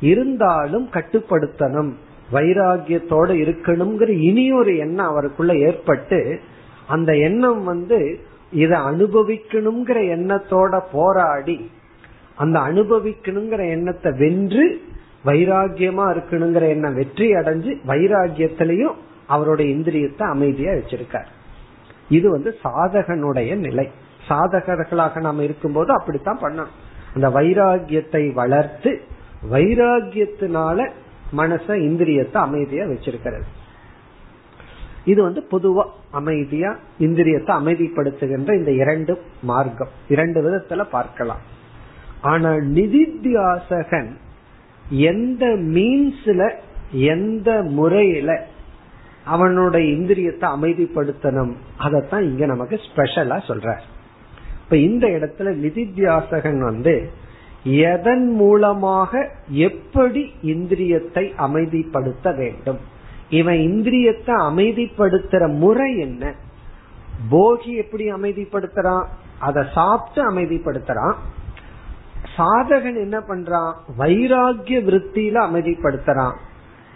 [0.00, 1.92] இருந்தாலும் கட்டுப்படுத்தணும்.
[2.32, 6.40] வைராகியத்தோட இருக்கணுங்கிற இனி ஒரு எண்ணம் அவருக்குள்ள ஏற்பட்டு
[6.86, 8.20] அந்த எண்ணம் வந்து
[8.54, 11.70] இதை அனுபவிக்கணுங்கிற எண்ணத்தோட போராடி
[12.36, 14.64] அந்த அனுபவிக்கணுங்கிற எண்ணத்தை வென்று
[15.24, 21.30] வைராகியமா இருக்கணுங்கிற எண்ணம் வெற்றி அடைஞ்சு வைராகியத்திலையும் அவருடைய இந்திரியத்தை அமைதியா வச்சிருக்கார்.
[22.08, 23.86] இது வந்து சாதகனுடைய நிலை.
[24.28, 26.72] சாதகர்களாக நாம் இருக்கும்போது அப்படித்தான் பண்ணணும்.
[27.14, 28.92] அந்த வைராகியத்தை வளர்த்து
[29.50, 30.88] வைராகியத்தினால
[31.36, 33.46] மனச இந்திரியத்தை அமைதியா வச்சிருக்கிறது.
[35.04, 39.88] இது வந்து பொதுவா அமைதியா இந்திரியத்தை அமைதிப்படுத்துகின்ற இந்த இரண்டு மார்க்கம்.
[40.08, 41.40] இரண்டு விதத்துல பார்க்கலாம்.
[42.20, 44.10] ஆனா நிதித்தியாசகன்
[44.90, 46.54] எந்த மீன்ஸ்ல
[46.92, 48.46] எந்த முறையில
[49.24, 53.76] அவனுடைய இந்திரியத்தை அமைதிப்படுத்தணும் அதத்தான் இங்க நமக்கு ஸ்பெஷலா சொல்ற
[54.64, 57.10] இப்ப இந்த இடத்துல நிதித்தியாசகன் வந்து
[57.64, 62.78] எதன் மூலமாக எப்படி இந்திரியத்தை அமைதிப்படுத்த வேண்டும்?
[63.28, 66.34] இவன் இந்திரியத்தை அமைதிப்படுத்துற முறை என்ன?
[67.30, 69.04] போகி எப்படி அமைதிப்படுத்துறான்?
[69.38, 71.14] அதை சாப்பிட்டு அமைதிப்படுத்துறான்.
[72.36, 73.72] சாதகன் என்ன பண்றான்?
[73.98, 76.36] வைராகிய விருத்தியில அமைதிப்படுத்துறான்.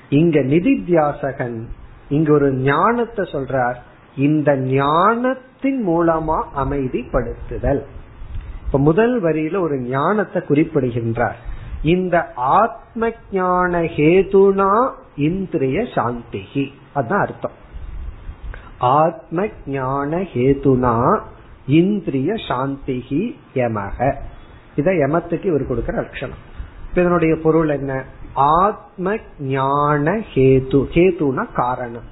[0.09, 1.63] இங்க நிதித்தியாசகன்
[2.09, 3.75] இங்க ஒரு ஞானத்தை சொல்றார்.
[4.17, 7.83] இந்த ஞானத்தின் மூலமா அமைதிப்படுத்துதல்.
[8.67, 11.37] இப்ப முதல் வரியில ஒரு ஞானத்தை குறிப்பிடுகின்றார்.
[11.83, 17.57] இந்த ஆத்ம ஞான ஹேதுனா இந்திரிய சாந்திகி அதுதான் அர்த்தம்.
[18.79, 21.21] ஆத்ம ஞான ஹேதுனா
[21.67, 24.15] இந்திரிய சாந்திகி யமக
[24.77, 26.43] இத யமத்துக்கு இவர் கொடுக்கிற லட்சணம்.
[26.91, 28.05] இதனுடைய பொருள் என்ன?
[28.35, 32.09] ஆத்ம ஞான ஹேது ஹேதுனா காரணம்.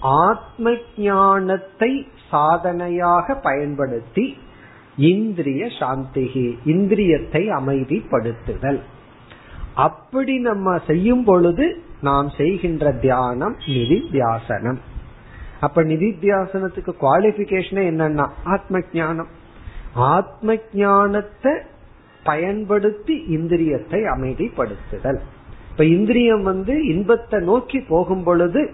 [0.00, 4.36] ஆத்ம ஞானத்தை சாதனையாக பயன்படுத்தி
[4.96, 8.80] இந்திரிய சாந்திகி இந்திரியத்தை அமைதிப்படுத்துதல்.
[9.74, 14.78] அப்படி நம்ம செய்யும் பொழுது நாம் செய்கின்ற தியானம் நிதித்தியாசனம்.
[15.60, 19.30] அப்ப நிதித்தியாசனத்துக்கு குவாலிபிகேஷனே என்னன்னா ஆத்ம ஜானம்
[19.94, 21.52] ஆத்ம ஜானத்தை
[22.24, 25.20] பயன்படுத்தி இந்திரியத்தை அமைதிப்படுத்துதல்.
[25.70, 28.70] இப்ப இந்திரியம் வந்து இன்பத்தை நோக்கி போகும் பொழுது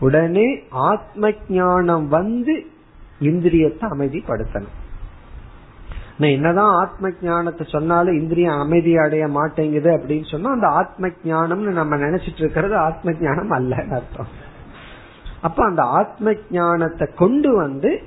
[0.00, 2.66] உடனே ஆத்ம ஞானம் வந்து
[3.20, 4.74] இந்திரியத்தை அமைதிப்படுத்தணும்.
[6.18, 12.36] என்னதான் ஆத்ம ஞானத்தை சொன்னாலும் இந்திரியம் அமைதி அடைய மாட்டேங்குது அப்படின்னு சொன்னா அந்த ஆத்ம ஞானம்னு நம்ம நினைச்சிட்டு
[12.36, 14.26] இருக்கிறது ஆத்ம ஞானம் அல்ல அர்த்தம்.
[15.40, 18.00] அப்ப அந்த ஆத்ம ஞானத்தை கொண்டு வந்து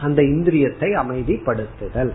[0.00, 2.12] அந்த இந்திரியத்தை அமைதிப்படுத்துதல்.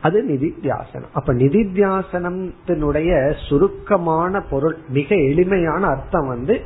[0.00, 1.08] அது நிதித்தியாசனம்.
[1.12, 6.60] அப்ப நிதித்தியாசனத்தினுடைய சுருக்கமான பொருள் மிக எளிமையான அர்த்தம் வந்து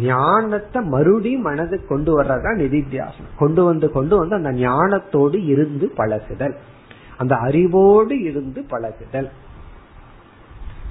[0.00, 3.38] ஞானத்தை மறுபடி மனது கொண்டு வர்றதா நிதித்தியாசனம்.
[3.38, 6.54] கொண்டு வந்து கொண்டு வந்து அந்த ஞானத்தோடு இருந்து பழகுதல்.
[7.18, 9.30] அந்த அறிவோடு இருந்து பழகுதல்.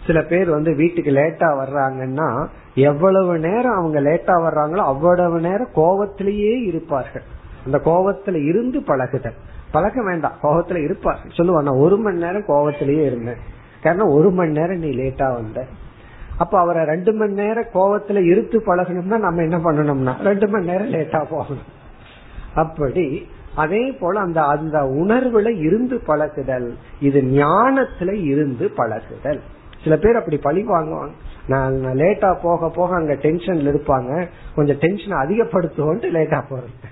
[0.05, 7.21] சில பேர் வந்து வீட்டுக்கு லேட்டா வர்றாங்கன்னா எவ்வளவு நேரம் அவங்க லேட்டா வர்றாங்களோ அவ்வளவு நேரம் கோபத்திலேயே இருப்பார்கள்.
[7.65, 9.33] அந்த கோபத்துல இருந்து பழகுதல்.
[9.71, 13.37] பழக வேண்டாம் கோபத்துல இருப்பார் சொல்லுவா நான் ஒரு மணி நேரம் கோபத்திலேயே இருந்தேன்.
[13.81, 15.65] காரணம் ஒரு மணி நேரம் நீ லேட்டா வந்த.
[16.37, 21.25] அப்ப அவரை ரெண்டு மணி நேரம் கோபத்துல இருத்து பழகணும்னா நம்ம என்ன பண்ணணும்னா ரெண்டு மணி நேரம் லேட்டா
[21.29, 21.63] போகணும்.
[22.55, 29.41] அப்படி அதே போல அந்த அந்த உணர்வுல இருந்து பழகுதல் இது ஞானத்துல இருந்து பழகுதல்.
[29.83, 31.11] சில பேர் அப்படி பழி வாங்குவாங்க.
[31.47, 34.27] நான் லேட்டா போக போக அங்க டென்ஷன்ல இருப்பாங்க.
[34.55, 36.89] கொஞ்சம் டென்ஷன் அதிகப்படுத்துவோன்ட்டு லேட்டா போறது.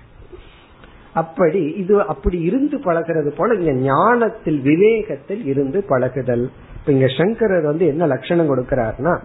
[1.13, 6.51] அப்படி இது அப்படி இருந்து பழகிறது போல இங்க ஞானத்தில் விவேகத்தில் இருந்து பழகுதல்.
[6.75, 9.19] இப்ப இங்க சங்கரர் வந்து என்ன லட்சணம் கொடுக்கிறார்னா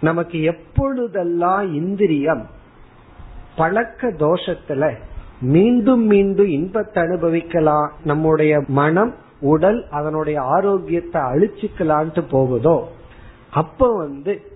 [0.00, 2.46] நமக்கு எப்பொழுதெல்லாம் இந்திரியம்
[3.56, 4.92] பழக்க தோஷத்துல
[5.42, 7.92] மீண்டும் மீண்டும் இன்பத்தை அனுபவிக்கலாம்.
[8.04, 12.88] நம்முடைய மனம் உடல் அதனுடைய ஆரோக்கியத்தை அழிச்சுக்கலான்ட்டு போகுதோ
[13.50, 14.50] அப்ப வந்து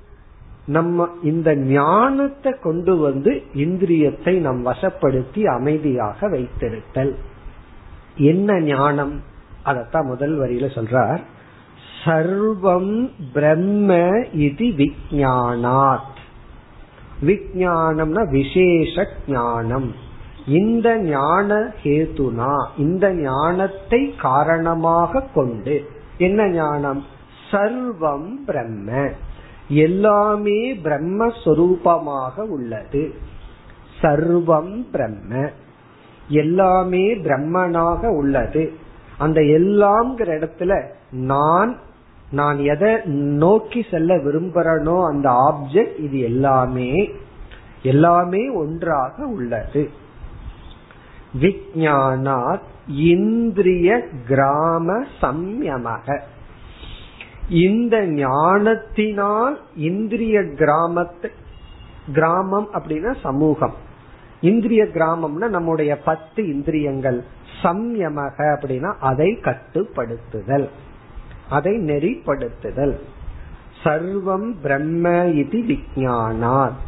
[0.66, 7.14] நம்ம இந்த ஞானத்தை கொண்டு வந்து இந்திரியத்தை நம் வசப்படுத்தி அமைதியாக வைத்திருத்தல்.
[8.16, 9.20] என்ன ஞானம்?
[9.64, 11.20] அதத்தான் முதல் வரியில சொல்றார்.
[12.05, 16.14] சர்வம் பிரம்ம இது விஜயானாத்
[17.22, 20.05] விஜயானம்னா விசேஷ ஞானம்.
[20.46, 27.04] இந்த ஞான ஹேதுனா இந்த ஞானத்தை காரணமாக கொண்டு என்ன ஞானம்?
[27.50, 29.11] சர்வம் பிரம்ம.
[29.68, 33.14] எல்லாமே பிரம்மஸ்வரூபமாக உள்ளது.
[34.00, 35.50] சர்வம் பிரம்ம.
[36.28, 38.72] எல்லாமே பிரம்மனாக உள்ளது.
[39.18, 41.76] அந்த எல்லாம்ங்கிற இடத்துல நான்
[42.30, 47.11] நான் எதை நோக்கி செல்ல விரும்புறனோ அந்த ஆப்ஜெக்ட் இது எல்லாமே
[47.82, 49.90] எல்லாமே ஒன்றாக உள்ளது.
[51.40, 56.20] விஜயானாத் இந்திரிய கிராம சம்யமக.
[57.49, 61.31] இந்த ஞானத்தினால் இந்திரிய கிராமத்தை
[62.12, 63.75] கிராமம் அப்படின்னா சமூகம்.
[64.40, 67.25] இந்திரிய கிராமம்னா நம்முடைய பத்து இந்திரியங்கள்.
[67.62, 70.68] சம்யமக அப்படின்னா அதை கட்டுப்படுத்துதல்.
[71.51, 72.99] அதை நெறிப்படுத்துதல்.
[73.85, 76.85] சர்வம் பிரம்ம இது விஜயானாத்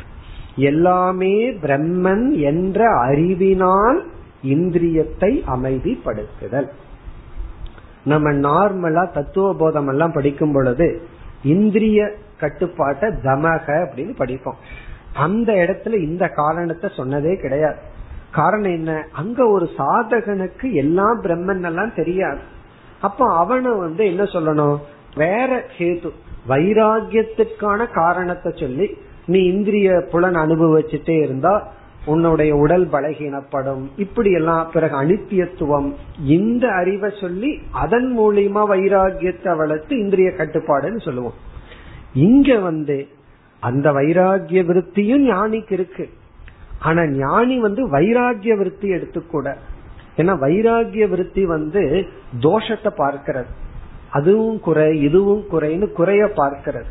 [0.57, 4.07] எல்லாமே பிரம்மன் என்ற அறிவினால்
[4.45, 6.69] இந்திரியத்தை அமைதிப்படுத்துதல்.
[8.05, 11.03] நம்ம நார்மலா தத்துவ போதம் எல்லாம் படிக்கும் பொழுது
[11.43, 14.57] இந்திரிய கட்டுப்பாட்டை தமக அப்படின்னு படிப்போம்.
[15.15, 17.77] அந்த இடத்துல இந்த காரணத்தை சொன்னதே கிடையாது.
[18.33, 19.07] காரணம் என்ன?
[19.13, 22.39] அங்க ஒரு சாதகனுக்கு எல்லாம் பிரம்மன் எல்லாம் தெரியாது.
[23.01, 24.79] அப்ப அவனை வந்து என்ன சொல்லணும்?
[25.17, 26.11] வேற கேது
[26.49, 31.73] வைராகியத்திற்கான காரணத்தை சொல்லி நீ இந்திரிய புலன் அனுபவிச்சுட்டே இருந்தா
[32.13, 33.83] உன்னுடைய உடல் பலகீனப்படும்.
[33.97, 35.89] இப்படி எல்லாம் பிறகு அனித்தியத்துவம்.
[36.37, 37.51] இந்த அறிவை சொல்லி
[37.85, 41.39] அதன் மூலியமா வைராகியத்தை வளர்த்து இந்திரிய கட்டுப்பாடுன்னு சொல்லுவோம்.
[42.15, 42.99] இங்க வந்து
[43.61, 46.07] அந்த வைராகிய விருத்தியும் ஞானிக்கு இருக்கு.
[46.79, 49.49] ஆனா ஞானி வந்து வைராகிய விருத்தி எடுத்துக்கூட.
[50.17, 51.83] ஏன்னா வைராகிய விருத்தி வந்து
[52.41, 53.51] தோஷத்தை பார்க்கிறது.
[54.11, 56.91] அதுவும் குறை இதுவும் குறைன்னு குறைய பார்க்கிறது.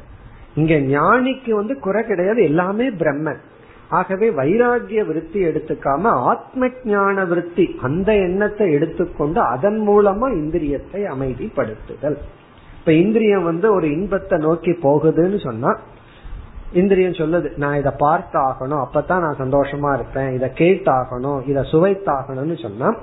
[0.56, 3.41] இங்க ஞானிக்கு வந்து குறை கிடையாது எல்லாமே பிரம்மன்.
[3.89, 12.17] ஆகவே வைராகிய விருத்தி எடுத்துக்காம ஆத்ம ஞான விருத்தி அந்த எண்ணத்தை எடுத்துக்கொண்டு அதன் மூலமா இந்திரியத்தை அமைதிப்படுத்துதல்.
[12.80, 15.80] இப்ப இந்திரியம் வந்து ஒரு இன்பத்தை நோக்கி போகுதுன்னு சொன்னா
[16.71, 22.93] இந்திரியம் சொல்லுது நான் இதை பார்த்தாகணும் அப்பதான் நான் சந்தோஷமா இருப்பேன் இதை கேட்டாகணும் இதை சுவைத்தாகணும்னு சொன்னா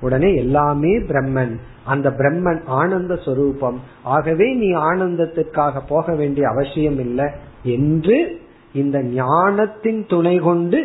[0.00, 1.56] உடனே எல்லாமே பிரம்மன்.
[1.84, 3.80] அந்த பிரம்மன் ஆனந்த சொரூபம்.
[4.02, 7.24] ஆகவே நீ ஆனந்தத்திற்காக போக வேண்டிய அவசியம் இல்லை
[7.62, 8.42] என்று
[8.74, 10.80] இந்த ஞானத்தின் துணை கொண்டு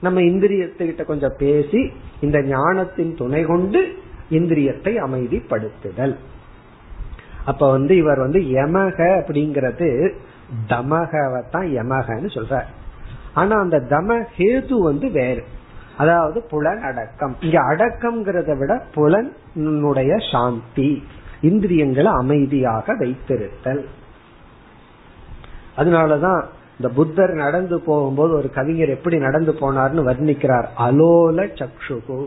[0.00, 3.80] நம்ம இந்திரியத்துக்கிட்ட கொஞ்சம் பேசி இந்த ஞானத்தின் துணை கொண்டு
[4.30, 6.14] இந்திரியத்தை அமைதிப்படுத்துதல்.
[7.44, 9.88] அப்ப வந்து இவர் வந்து யமக அப்படிங்கறது
[10.68, 12.62] தமகவத்தான் யமகன்னு சொல்ற
[13.34, 15.44] ஆனா அந்த தம ஹேது வந்து வேறு.
[15.96, 17.36] அதாவது புலன் அடக்கம்.
[17.40, 20.90] இங்க அடக்கம்ங்கிறத விட புலனுடைய சாந்தி
[21.40, 23.84] இந்திரியங்களை அமைதியாக வைத்திருத்தல்.
[25.76, 26.42] அதனாலதான்
[26.80, 30.64] இந்த புத்தர் நடந்து போகும்போது ஒரு கவிஞர் எப்படி நடந்து போனார்னு வர்ணிக்கிறார்.
[30.78, 32.26] அலோல சக்ஷுகு.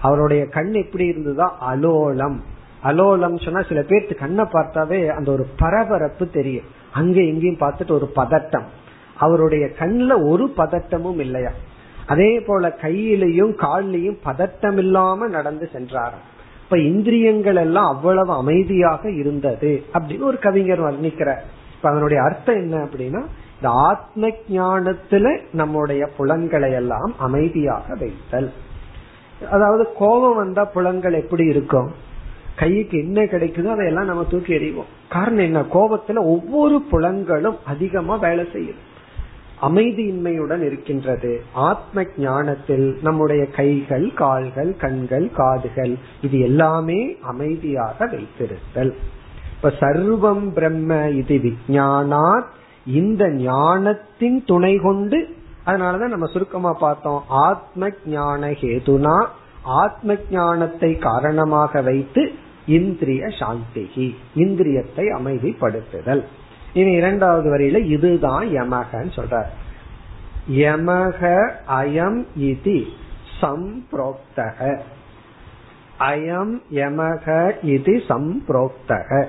[0.00, 1.74] அவருடைய கண் எப்படி இருந்ததா?
[1.74, 2.36] அலோலம்.
[2.84, 6.64] அலோலம் சொன்னா சில பேர்த்து கண்ணை பார்த்தாவே அந்த ஒரு பரபரப்பு தெரியும்.
[6.92, 8.64] அங்க எங்கேயும் பார்த்துட்டு ஒரு பதட்டம்.
[9.18, 11.50] அவருடைய கண்ணுல ஒரு பதட்டமும் இல்லையா?
[12.06, 16.22] அதே போல கையிலையும் காலிலையும் பதட்டம் இல்லாம நடந்து சென்றாராம்.
[16.62, 21.40] இப்ப இந்திரியங்கள் எல்லாம் அவ்வளவு அமைதியாக இருந்தது அப்படின்னு ஒரு கவிஞர் வர்ணிக்கிறார்.
[21.76, 23.24] இப்ப அதனுடைய அர்த்தம் என்ன அப்படின்னா
[23.64, 28.52] இந்த ஆத்ம ஞானத்துல நம்முடைய புலன்களை எல்லாம் அமைதியாக வைத்தல்.
[29.50, 31.92] அதாவது கோபம் வந்தா புலன்கள் எப்படி இருக்கும்?
[32.56, 34.92] கைக்கு என்ன கிடைக்குதோ அதையெல்லாம் நம்ம தூக்கி எறிவோம்.
[35.08, 35.60] காரணம் என்ன?
[35.60, 38.76] கோபத்துல ஒவ்வொரு புலன்களும் அதிகமா வேலை செய்யும்.
[39.62, 41.42] அமைதியின்மையுடன் இருக்கின்றது.
[41.52, 48.92] ஆத்ம ஞானத்தில் நம்முடைய கைகள் கால்கள் கண்கள் காதுகள் இது எல்லாமே அமைதியாக வைத்திருத்தல்.
[49.56, 52.44] இப்ப சர்வம் பிரம்ம இது விஜயானாத்
[52.86, 57.24] இந்த ஞானத்தின் துணை கொண்டு அதனாலதான் நம்ம சுருக்கமா பார்த்தோம்.
[57.28, 59.26] ஆத்ம ஞான ஹேதுனா
[59.62, 62.32] ஆத்ம ஞானத்தை காரணமாக வைத்து
[62.66, 66.24] இந்திரிய சாந்திகி இந்திரியத்தை அமைதிப்படுத்துதல்.
[66.72, 69.46] இனி இரண்டாவது வரியில இதுதான் யமகன்னு சொல்றார்.
[70.50, 72.84] யமக அயம் இது
[73.40, 74.80] சம்பிரோக்தக.
[75.98, 79.26] அயம் யமக இது சம்பிரோக்தக.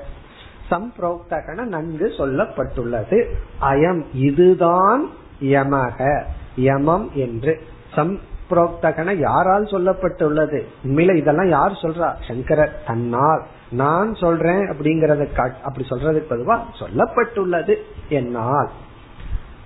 [0.70, 3.26] சம்பிரோக்தகன நன்கு சொல்லப்பட்டுள்ளது.
[3.62, 5.10] அயம் இதுதான்
[5.42, 6.24] யமக.
[6.58, 7.62] யமம் என்று.
[7.96, 10.62] சம்பிரோக்தகன யாரால் சொல்லப்பட்டுள்ளது?
[10.84, 12.14] உண்மையில இதெல்லாம் யார் சொல்றா?
[12.28, 12.84] சங்கரர்.
[12.88, 13.46] தன்னால்.
[13.72, 17.76] நான் சொல்றேன் அப்படிங்கறத அப்படி சொல்றதுக்கு பொதுவா சொல்லப்பட்டுள்ளது
[18.10, 18.70] என்னால்.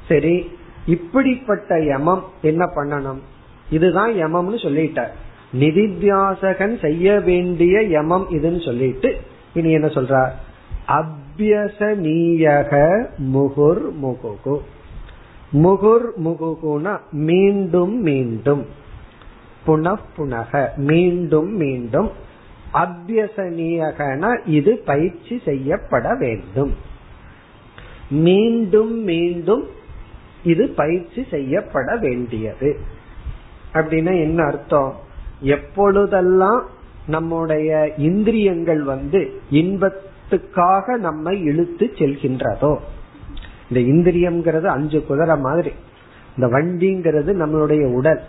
[0.08, 3.20] சரி இப்படிப்பட்ட யமம் என்ன பண்ணணும்?
[3.70, 5.10] இதுதான் யமம்னு சொல்லிட்டார்.
[5.54, 9.18] நிதித்தியாசகன் செய்ய வேண்டிய யமம் இதுன்னு சொல்லிட்டு
[9.54, 10.32] இனி என்ன சொல்றார்?
[10.90, 12.72] அபியசனீயக
[13.34, 14.60] முகுர் முகுகு.
[15.54, 18.66] முகுர் முகுகுனா மீண்டும் மீண்டும்.
[19.68, 22.12] புனப்புனக மீண்டும் மீண்டும்.
[22.74, 26.74] அபியசனியகன இது பயிற்சி செய்யப்பட வேண்டும்.
[28.10, 29.64] மீண்டும் மீண்டும்
[30.44, 32.80] இது பயிற்சி செய்யப்பட வேண்டியது.
[33.74, 34.96] அப்படின்னா என்ன அர்த்தம்?
[35.40, 36.66] எப்பொழுதெல்லாம்
[37.08, 39.42] நம்முடைய இந்திரியங்கள் வந்து
[40.30, 42.78] இன்பத்துக்காக நம்மை இழுத்து செல்கின்றதோ.
[43.70, 45.72] இந்த இந்திரியம்ங்கிறது அஞ்சு குதிரை மாதிரி.
[46.38, 48.22] இந்த வண்டிங்கிறது நம்மளுடைய உடல்.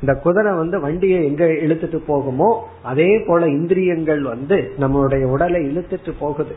[0.00, 2.50] இந்த குதிரை வந்து வண்டியை எங்க இழுத்துட்டு போகுமோ
[2.82, 6.56] அதே போல இந்திரியங்கள் வந்து நம்மளுடைய உடலை இழுத்துட்டு போகுது.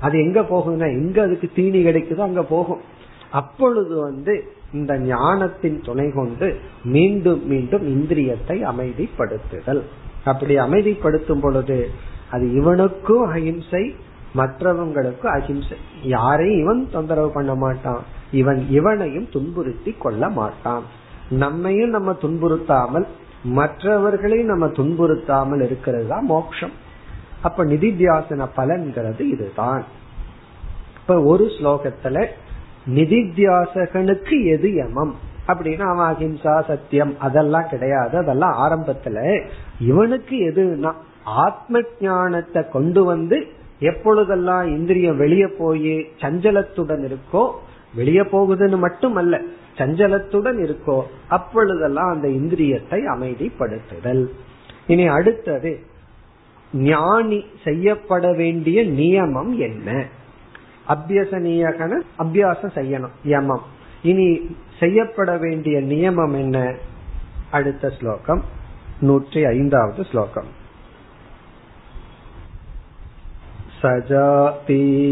[0.00, 2.80] அது எங்க போகுதுன்னா எங்க அதுக்கு தீனி கிடைக்குதோ அங்க போகும்.
[3.30, 9.82] அப்பொழுது வந்து இந்த ஞானத்தின் துணை கொண்டு மீண்டும் மீண்டும் இந்திரியத்தை அமைதிப்படுத்துதல்.
[10.24, 11.90] அப்படி அமைதிப்படுத்தும் பொழுது
[12.30, 13.94] அது இவனுக்கும் அஹிம்சை
[14.36, 18.02] மற்றவங்களுக்கும் அஹிம்சை யாரையும் இவன் தொந்தரவு பண்ண மாட்டான்.
[18.32, 20.82] இவன் இவனையும் துன்புறுத்தி கொள்ள மாட்டான்.
[21.28, 23.06] நம்மையும் நம்ம துன்புறுத்தாமல்
[23.42, 26.74] மற்றவர்களையும் நம்ம துன்புறுத்தாமல் இருக்கிறது தான் மோட்சம்
[27.42, 29.84] அப்ப நிதித்தியாசன பலன்கிறது இதுதான்.
[31.00, 32.26] இப்ப ஒரு ஸ்லோகத்துல
[32.94, 35.12] நிதித்தியாசகனுக்கு எது யமம்?
[35.46, 38.14] அப்படின்னா அவன் அஹிம்சா சத்தியம் அதெல்லாம் கிடையாது.
[38.18, 39.44] அதெல்லாம் ஆரம்பத்துல
[39.80, 40.92] இவனுக்கு எதுனா
[41.24, 43.46] ஆத்ம ஞானத்தை கொண்டு வந்து
[43.80, 47.50] எப்பொழுதெல்லாம் இந்திரியம் வெளியே போய் சஞ்சலத்துடன் இருக்கோ
[47.94, 49.40] வெளியே போகுதுன்னு மட்டும் அல்ல
[49.78, 54.26] சஞ்சலத்துடன் இருக்கோ அப்பொழுதெல்லாம் அந்த இந்திரியத்தை அமைதிப்படுத்துதல்.
[54.86, 55.80] இனி அடுத்தது
[56.72, 60.04] ஞானி செய்யப்பட வேண்டிய நியமம் என்ன?
[60.88, 63.62] அபியசனியகன அபியாசம் செய்யணும் யமம்.
[64.02, 66.74] இனி செய்யப்பட வேண்டிய நியமம் என்ன?
[67.50, 68.42] அடுத்த ஸ்லோகம்
[69.00, 70.46] நூற்றி ஐந்தாவது ஸ்லோகம்.
[73.85, 75.07] सजातीयप्रवाहश्च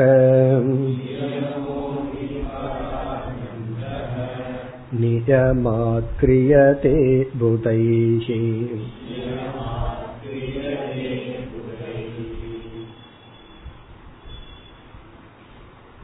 [5.00, 6.96] नियमात् क्रियते
[7.40, 8.28] बुधैः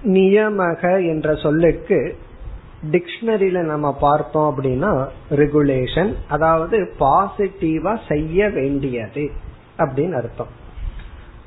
[0.05, 2.15] நியமக என்ற சொல்லுக்கு
[2.91, 9.31] டிக்ஷனரியில நம்ம பார்த்தோம் அப்படின்னா ரெகுலேஷன் அதாவது பாசிட்டிவா செய்ய வேண்டியது
[9.77, 10.47] அப்படின்னு அர்த்தம்.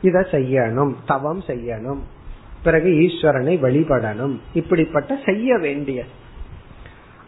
[0.03, 1.99] இத செய்யணும் தவம் செய்யணும்
[2.63, 6.05] பிறகு ஈஸ்வரனை வழிபடணும் இப்படிப்பட்ட செய்ய வேண்டிய.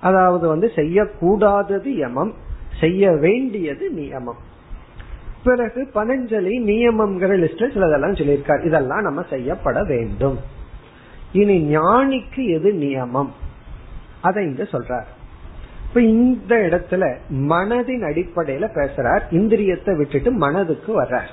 [0.00, 2.32] அதாவது வந்து செய்யக்கூடாதது யமம்
[2.80, 4.40] செய்ய வேண்டியது நியமம்.
[5.44, 8.64] பிறகு பனஞ்சலி நியமம்ங்கிற லிஸ்ட்ல சிலதெல்லாம் சொல்லியிருக்கார்.
[8.64, 10.53] இதெல்லாம் நம்ம செய்யப்பட வேண்டும்.
[11.34, 13.28] இனி ஞானிக்கு எது நியமம்?
[14.20, 15.04] அதை இங்க சொல்றார்.
[15.88, 19.20] இப்ப இந்த இடத்துல மனதின் அடிப்படையில பேசுறார்.
[19.30, 21.28] இந்திரியத்தை விட்டுட்டு மனதுக்கு வர்றார்.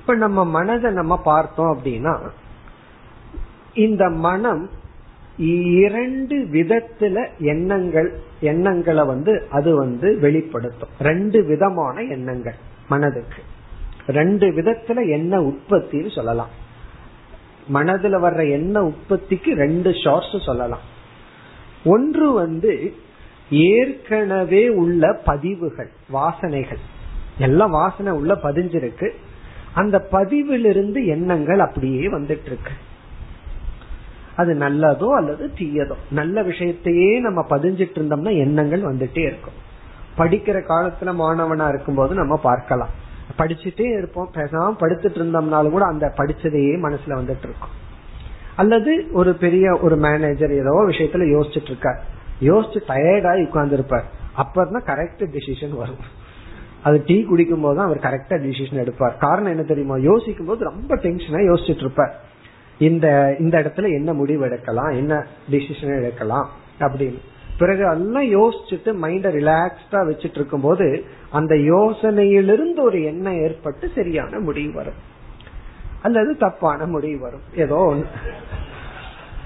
[0.00, 2.28] இப்ப நம்ம மனதை நம்ம பார்த்தோம் அப்படின்னா
[3.74, 4.70] இந்த மனம்
[5.36, 10.88] இரண்டு விதத்துல எண்ணங்கள் எண்ணங்களை வந்து அது வந்து வெளிப்படுத்தும்.
[11.00, 12.54] ரெண்டு விதமான எண்ணங்கள்
[12.88, 13.42] மனதுக்கு.
[14.06, 16.66] ரெண்டு விதத்துல எண்ண உற்பத்தின்னு சொல்லலாம்.
[17.72, 20.84] மனதுல வர்ற எண்ண உற்பத்திக்கு ரெண்டு ஷார்ட்ஸ் சொல்லலாம்.
[21.84, 22.94] ஒன்று வந்து
[23.50, 26.82] ஏற்கனவே உள்ள பதிவுகள் வாசனைகள்.
[27.38, 29.08] எல்லாம் வாசனை உள்ள பதிஞ்சிருக்கு.
[29.72, 32.72] அந்த பதிவிலிருந்து எண்ணங்கள் அப்படியே வந்துட்டு இருக்கு
[34.36, 35.94] அது நல்லதோ அல்லது தீயதோ.
[36.10, 39.56] நல்ல விஷயத்தையே நம்ம பதிஞ்சிட்டு இருந்தோம்னா எண்ணங்கள் வந்துட்டே இருக்கும்.
[40.18, 43.06] படிக்கிற காலத்துல மாணவனா இருக்கும்போது நம்ம பார்க்கலாம்.
[43.38, 44.30] படிச்சுட்டே இருப்போம்.
[44.34, 47.86] பேசாம படுத்துட்டு இருந்தோம்னாலும் கூட அந்த படிச்சதையே மனசுல வந்துட்டு இருக்கும்.
[48.56, 52.04] அல்லது ஒரு பெரிய ஒரு மேனேஜர் ஏதோ விஷயத்துல யோசிச்சுட்டு இருக்கார்.
[52.40, 54.04] யோசிச்சு டயர்டாகி உட்கார்ந்து இருப்பார்
[54.38, 56.16] அப்பதான் கரெக்ட் டிசிஷன் வரும்.
[56.82, 59.16] அது டீ குடிக்கும் போது அவர் கரெக்டா டிசிஷன் எடுப்பார்.
[59.16, 59.96] காரணம் என்ன தெரியுமா?
[59.96, 62.20] யோசிக்கும் போது ரொம்ப டென்ஷனா யோசிச்சுட்டு இருப்பார்.
[62.78, 64.88] இந்த இந்த இடத்துல என்ன முடிவு எடுக்கலாம்?
[64.88, 66.50] என்ன டிசிஷன் எடுக்கலாம்?
[66.78, 67.18] அப்படின்னு.
[67.58, 74.72] பிறகு எல்லாம் யோசிச்சுட்டு மைண்ட ரிலாக்ஸ்டா வச்சுட்டு இருக்கும் போது அந்த யோசனையிலிருந்து ஒரு எண்ணம் ஏற்பட்டு சரியான முடிவு
[74.72, 75.16] வரும்.
[76.02, 77.40] அல்லது தப்பான முடிவு வரும்.
[77.56, 78.06] ஏதோ ஒன்று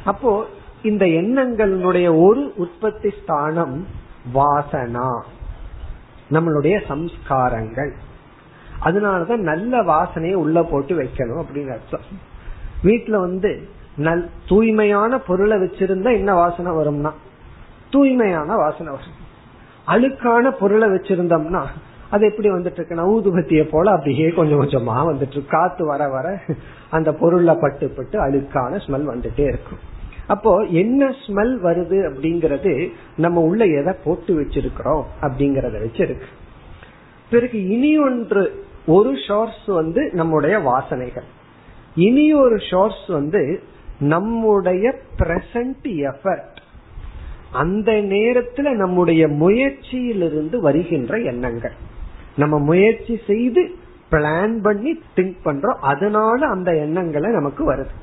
[0.05, 0.47] அப்போ
[0.83, 3.87] இந்த எண்ணங்களுடைய ஒரு உற்பத்தி ஸ்தானம்
[4.35, 5.23] வாசனா.
[6.31, 7.91] நம்மளுடைய சம்ஸ்காரங்கள்.
[8.85, 12.31] அதனாலதான் நல்ல வாசனையை உள்ள போட்டு வைக்கணும் அப்படின்னு அர்த்தம்.
[12.85, 17.13] வீட்டுல வந்து நல் தூய்மையான பொருளை வச்சிருந்தா என்ன வாசனை வரும்னா
[17.93, 19.19] தூய்மையான வாசனை வரும்.
[19.87, 21.63] அழுக்கான பொருளை வச்சிருந்தோம்னா
[22.11, 22.97] அது எப்படி வந்துட்டு இருக்கு?
[23.13, 26.27] ஊதுபத்திய போல அப்படியே கொஞ்சம் கொஞ்சமா வந்துட்டு காத்து வர வர
[26.91, 29.81] அந்த பொருள்ல பட்டு பட்டு அழுக்கான ஸ்மெல் வந்துட்டே இருக்கும்.
[30.27, 32.73] அப்போ என்ன ஸ்மெல் வருது அப்படிங்கறது
[33.17, 36.29] நம்ம உள்ள எதை போட்டு வச்சிருக்கிறோம் அப்படிங்கறத வச்சிருக்கு.
[37.31, 38.43] பிறகு இனி ஒன்று
[38.87, 41.29] ஒரு ஷோர்ஸ் வந்து நம்முடைய வாசனைகள்.
[42.07, 43.43] இனி ஒரு ஷோர்ஸ் வந்து
[44.13, 46.59] நம்முடைய பிரசன்ட் எஃபர்ட்
[47.53, 51.73] அந்த நேரத்துல நம்முடைய முயற்சியிலிருந்து வருகின்ற எண்ணங்கள்.
[52.37, 53.71] நம்ம முயற்சி செய்து
[54.11, 55.77] பிளான் பண்ணி திங்க் பண்றோம்.
[55.81, 57.95] அதனால அந்த எண்ணங்களை நமக்கு வருது.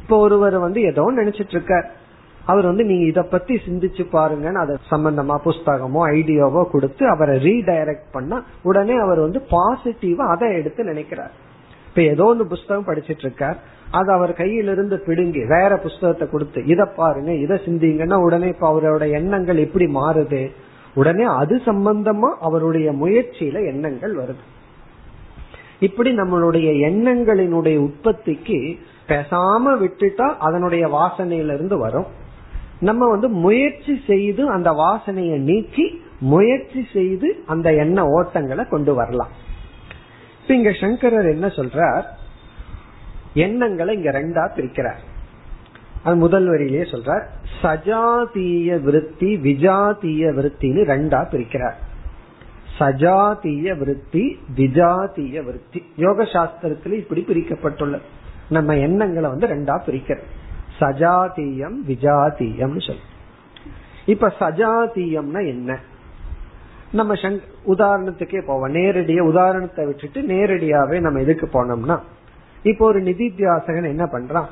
[0.00, 1.92] இப்போ ஒருவர் வந்து ஏதோ நினைச்சிட்டு இருக்கார்.
[2.44, 8.44] அவர் வந்து நீங்க இத பத்தி சிந்திச்சு பாருங்கன்னு அதை சம்பந்தமா புஸ்தகமோ ஐடியாவோ கொடுத்து அவரை ரீடைரக்ட் பண்ணா
[8.62, 11.30] உடனே அவர் வந்து பாசிட்டிவா அதை எடுத்து நினைக்கிறார்.
[11.88, 13.58] இப்ப ஏதோ ஒன்று புஸ்தகம் படிச்சிட்டு இருக்கார்.
[13.98, 19.56] அது அவர் கையிலிருந்து பிடுங்கி வேற புஸ்தகத்தை கொடுத்து இத பாருங்க இத சிந்திங்கன்னா உடனே இப்ப அவரோட எண்ணங்கள்
[19.56, 20.42] எப்படி மாறுது.
[20.94, 24.42] உடனே அது சம்பந்தமா அவருடைய முயற்சியில எண்ணங்கள் வருது.
[25.80, 28.58] இப்படி நம்மளுடைய எண்ணங்களினுடைய உற்பத்திக்கு
[29.08, 32.08] பேசாம விட்டுட்டா அதனுடைய வாசனையிலிருந்து வரும்.
[32.80, 35.86] நம்ம வந்து முயற்சி செய்து அந்த வாசனையை நீக்கி
[36.32, 39.32] முயற்சி செய்து அந்த எண்ண ஓட்டங்களை கொண்டு வரலாம்.
[40.42, 42.06] இப்ப இங்க சங்கரர் என்ன சொல்றார்?
[43.34, 45.02] எண்ணங்களை இங்க ரெண்டா பிரிக்கிறார்.
[46.04, 47.22] அது முதல் வரியிலேயே சொல்றார்.
[47.62, 51.74] சஜாதீய விருத்தி விஜாதீய விருத்தின்னு ரெண்டா பிரிக்கிறார்.
[52.78, 55.86] சஜாதீய விருத்தி விஜாதீய விருத்தி.
[55.96, 58.00] யோக சாஸ்திரத்துல இப்படி பிரிக்கப்பட்டுள்ளது.
[58.48, 60.24] நம்ம எண்ணங்களை வந்து ரெண்டா பிரிக்கிறோம்.
[60.80, 63.02] சஜாதீயம் விஜாதீயம் சொல்
[64.06, 65.78] இப்ப சஜாதீயம்னா என்ன?
[66.92, 67.14] நம்ம
[67.66, 68.74] உதாரணத்துக்கே போவோம்.
[68.74, 72.00] நேரடியா உதாரணத்தை விட்டுட்டு நேரடியாவே நம்ம எதுக்கு போனோம்னா
[72.64, 74.50] இப்போ ஒரு நிதித்தியாசகன் என்ன பண்றான்?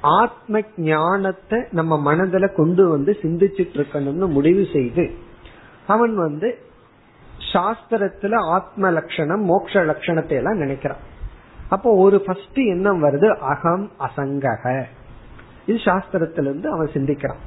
[0.00, 5.04] ஆத்ம ஞானத்தை நம்ம மனதில கொண்டு வந்து சிந்திச்சுட்டு இருக்கணும்னு முடிவு செய்து
[5.86, 6.48] அவன் வந்து
[7.52, 11.02] சாஸ்திரத்துல ஆத்ம லட்சணம் மோக்ஷ லட்சணத்தை எல்லாம் நினைக்கிறான்.
[11.68, 14.64] அப்போ ஒரு ஃபர்ஸ்ட் எண்ணம் வருது அகம் அசங்கக.
[15.66, 17.42] இது சாஸ்திரத்திலிருந்து அவன் சிந்திக்கிறான்.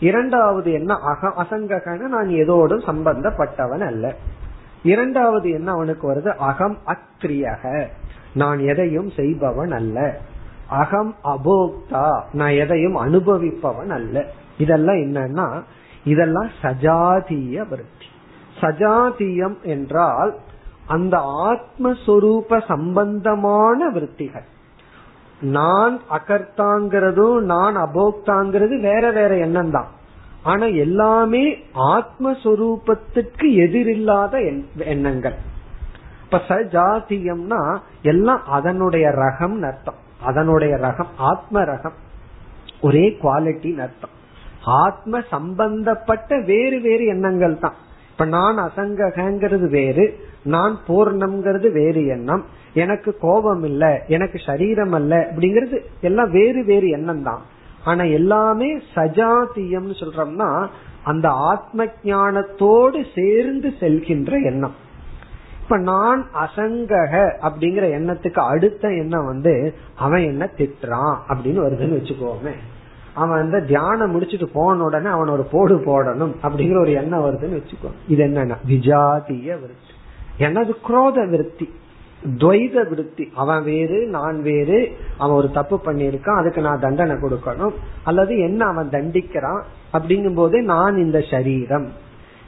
[0.00, 4.14] இரண்டாவது என்ன அக அசங்ககன நான் ஏதோடு சம்பந்தப்பட்டவன் அல்ல.
[4.82, 7.64] இரண்டாவது என்ன அவனுக்கு வருது அகம் அக்ரியக.
[8.34, 10.20] நான் எதையும் செய்பவன் அல்ல.
[10.68, 14.26] அகம் அபோக்தா நான் எதையும் அனுபவிப்பவன் அல்ல.
[14.58, 15.62] இதெல்லாம் என்னன்னா
[16.04, 18.08] இதெல்லாம் சஜாதீய விருத்தி.
[18.60, 20.36] சஜாதீயம் என்றால்
[20.86, 21.18] அந்த
[21.50, 24.48] ஆத்மஸ்வரூப சம்பந்தமான விற்த்திகள்
[25.40, 29.86] நான் அகர்த்தாங்கிறதும் நான் அபோக்தாங்கிறது வேற வேற எண்ணம் தான்
[30.42, 34.40] ஆனா எல்லாமே ஆத்மஸ்வரூபத்துக்கு எதிரில்லாத
[34.76, 35.34] எண்ணங்கள்.
[36.32, 39.94] இப்ப சஜாத்தியம்னா எல்லாம் அதனுடைய ரகம் அர்த்தம்.
[40.22, 41.92] அதனுடைய ரகம் ஆத்ம ரகம்.
[42.80, 44.10] ஒரே குவாலிட்டி அர்த்தம்.
[44.64, 47.72] ஆத்ம சம்பந்தப்பட்ட வேறு வேறு எண்ணங்கள் தான்.
[48.10, 52.44] இப்ப நான் அசங்ககங்கிறது வேறு நான் பூர்ணம்ங்கிறது வேறு எண்ணம்.
[52.74, 57.42] எனக்கு கோபம் இல்ல எனக்கு சரீரம் அல்ல அப்படிங்கிறது எல்லாம் வேறு வேறு எண்ணம் தான்.
[57.84, 60.68] ஆனா எல்லாமே சஜாத்தியம் சொல்றோம்னா
[61.04, 64.88] அந்த ஆத்ம ஞானத்தோடு சேர்ந்து செல்கின்ற எண்ணம்.
[65.70, 72.54] இப்ப நான் அசங்கக அப்படிங்கிற எண்ணத்துக்கு அடுத்த எண்ணம் வந்து அவன் என்ன திட்டுறான் அப்படின்னு வருதுன்னு வச்சுக்கோமே.
[73.14, 77.90] அவன் வந்து தியானம் முடிச்சுட்டு போன உடனே அவன் ஒரு போடு போடணும் அப்படிங்கிற ஒரு எண்ணம் வருதுன்னு வச்சுக்கோ.
[78.08, 79.94] இது என்னன்னா விஜாதிய விருத்தி.
[80.38, 81.72] எனது குரோத விருத்தி
[82.36, 83.32] துவைத விருத்தி.
[83.34, 87.74] அவன் வேறு நான் வேறு அவன் ஒரு தப்பு பண்ணியிருக்கான் அதுக்கு நான் தண்டனை கொடுக்கணும்.
[88.04, 89.62] அல்லது என்ன அவன் தண்டிக்கிறான்
[89.92, 91.88] அப்படிங்கும் போதே நான் இந்த சரீரம்.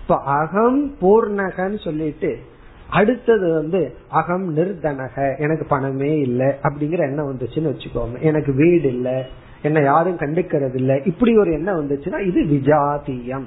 [0.02, 2.50] இப்ப அகம் பூர்ணகன்னு சொல்லிட்டு
[2.92, 8.20] அடுத்தது வந்து அகம் நிர்தனக எனக்கு பணமே இல்லை அப்படிங்கிற எண்ணம் வந்துச்சுன்னு வச்சுக்கோங்க.
[8.20, 9.22] எனக்கு வீடு இல்லை
[9.62, 13.44] என்ன யாரும் கண்டுக்கிறது இல்லை இப்படி ஒரு எண்ணம் வந்துச்சுன்னா இது விஜாதியம்.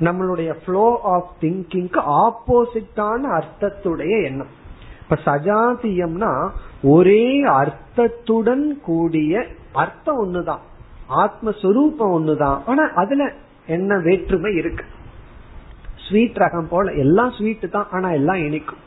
[0.00, 4.64] நம்மளுடைய ஃப்ளோ ஆஃப் திங்கிங்க்கு ஆப்போசிட்டான அர்த்தத்துடைய எண்ணம்.
[5.02, 6.48] இப்ப சஜாதியம்னா
[6.82, 10.60] ஒரே அர்த்தத்துடன் கூடிய அர்த்தம் ஒண்ணுதான்.
[11.10, 12.60] ஆத்மஸ்வரூபம் ஒண்ணுதான்.
[12.66, 13.32] ஆனா அதுல
[13.66, 14.84] என்ன வேற்றுமை இருக்கு?
[16.08, 18.82] ஸ்வீட் ரகம் போல எல்லாம் ஸ்வீட் தான் ஆனா எல்லாம் இனிக்கும்.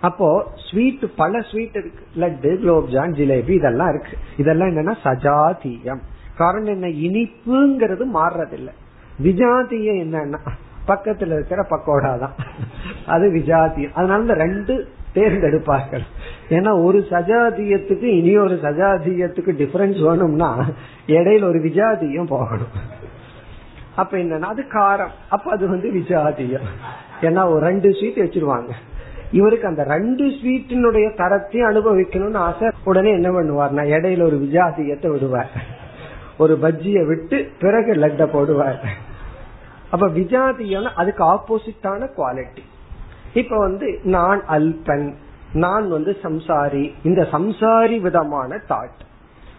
[0.00, 2.02] அப்போ ஸ்வீட் பல ஸ்வீட் இருக்கு.
[2.16, 4.18] லட்டு குலோப்ஜான் ஜிலேபி இதெல்லாம் இருக்கு.
[4.36, 6.02] இதெல்லாம் என்னன்னா சஜாதீயம்.
[6.36, 6.86] காரணம் என்ன?
[6.86, 8.74] இனிப்புங்கிறது மாறுறதில்லை.
[9.22, 10.38] விஜாத்தியம் என்னன்னா
[10.88, 12.34] பக்கத்துல இருக்கிற பக்கோடா தான்.
[13.06, 16.04] அது விஜாத்தியம் அதனால இந்த ரெண்டு தேர்ந்தெடுப்பார்கள்
[16.48, 20.64] ஏன்னா ஒரு சஜாதியத்துக்கு இனி ஒரு சஜாதியத்துக்கு டிஃபரன்ஸ் வேணும்னா
[21.06, 22.74] இடையில ஒரு விஜாதியம் போகணும்.
[23.96, 25.14] அப்ப என்னன்னா அது காரம்.
[25.28, 26.68] அப்ப அது வந்து விஜாதியம்.
[27.20, 28.70] ஏன்னா ஒரு ரெண்டு ஸ்வீட் வச்சிருவாங்க.
[29.32, 32.68] இவருக்கு அந்த ரெண்டு ஸ்வீட்டினுடைய தரத்தையும் அனுபவிக்கணும்னு ஆசை.
[32.84, 35.50] உடனே என்ன பண்ணுவார்னா இடையில ஒரு விஜாதியத்தை விடுவார்.
[36.38, 38.80] ஒரு பஜ்ஜிய விட்டு பிறகு லட்ட போடுவார்.
[39.90, 42.64] அப்ப விஜாதியம் அதுக்கு ஆப்போசிட்டான குவாலிட்டி
[43.34, 45.14] இப்ப வந்து நான் அல்பன்
[45.52, 46.92] நான் வந்து சம்சாரி.
[47.02, 49.00] இந்த சம்சாரி விதமான தாட்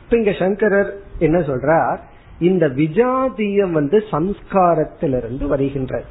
[0.03, 1.99] இப்ப இங்க சங்கரர் என்ன சொல்றார்?
[2.39, 6.05] இந்த விஜாதியம் வந்து சம்ஸ்காரத்திலிருந்து வருகின்றது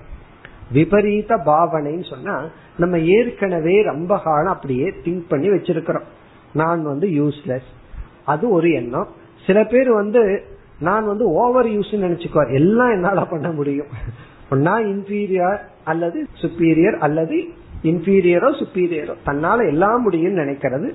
[0.73, 2.45] விபரீத பாவனைன்னு சொன்னா
[2.77, 6.07] நம்ம ஏற்கனவே ரொம்ப காலம் அப்படியே திங்க் பண்ணி வச்சிருக்கிறோம்.
[6.53, 7.69] நான் வந்து யூஸ்லெஸ்
[8.25, 9.09] அது ஒரு எண்ணம்.
[9.47, 10.43] சில பேர் வந்து
[10.79, 13.87] நான் வந்து ஓவர் யூஸ் நினைச்சுக்குவார் எல்லாம் என்னால பண்ண முடியும்.
[14.51, 17.45] நான் இன்பீரியர் அல்லது சுப்பீரியர் அல்லது
[17.83, 20.93] இன்பீரியரோ சுப்பீரியரோ தன்னால எல்லாம் முடியும்னு நினைக்கிறது.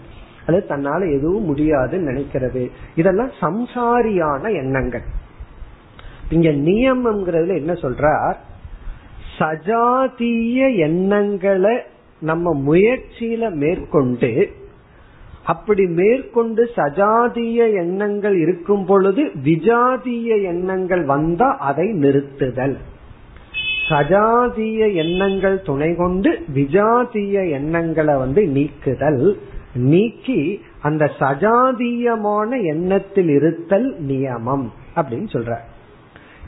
[0.52, 2.72] அல்லது தன்னால எதுவும் முடியாதுன்னு நினைக்கிறது.
[2.96, 5.02] இதெல்லாம் சம்சாரியான எண்ணங்கள்.
[6.30, 8.36] இங்க நியமம்ங்கிறதுல என்ன சொல்றார்?
[9.40, 11.78] சஜாதிய எண்ணங்களை
[12.22, 14.50] நம்ம முயற்சியில மேற்கொண்டு
[15.46, 22.76] அப்படி மேற்கொண்டு சஜாதிய எண்ணங்கள் இருக்கும் பொழுது விஜாதிய எண்ணங்கள் வந்தா அதை நிறுத்துதல்.
[23.90, 29.38] சஜாதிய எண்ணங்கள் துணை கொண்டு விஜாதிய எண்ணங்களை வந்து நீக்குதல்.
[29.74, 35.56] நீக்கி அந்த சஜாதீயமான எண்ணத்தில் இருத்தல் நியமம் அப்படின்னு சொல்ற.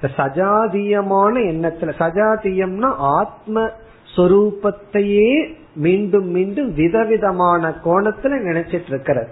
[0.02, 3.70] சஜாதீயமான எண்ணத்துல சஜாதீயம்னா ஆத்ம
[4.16, 9.30] சொரூபத்தையே மீண்டும் மீண்டும் விதவிதமான கோணத்துல நினைச்சிட்டு இருக்கிறது.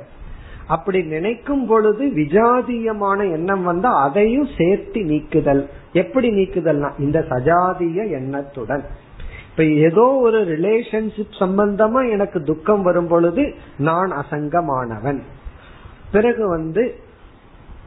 [0.68, 5.70] அப்படி நினைக்கும் பொழுது விஜாதியமான எண்ணம் வந்தா அதையும் சேர்த்து நீக்குதல்.
[5.94, 8.84] எப்படி நீக்குதல்னா இந்த சஜாதிய எண்ணத்துடன்.
[9.52, 15.20] இப்ப ஏதோ ஒரு ரிலேஷன்ஷிப் சம்பந்தமா எனக்கு துக்கம் வரும் பொழுது நான் அசங்கமானவன்.
[16.12, 16.96] பிறகு வந்து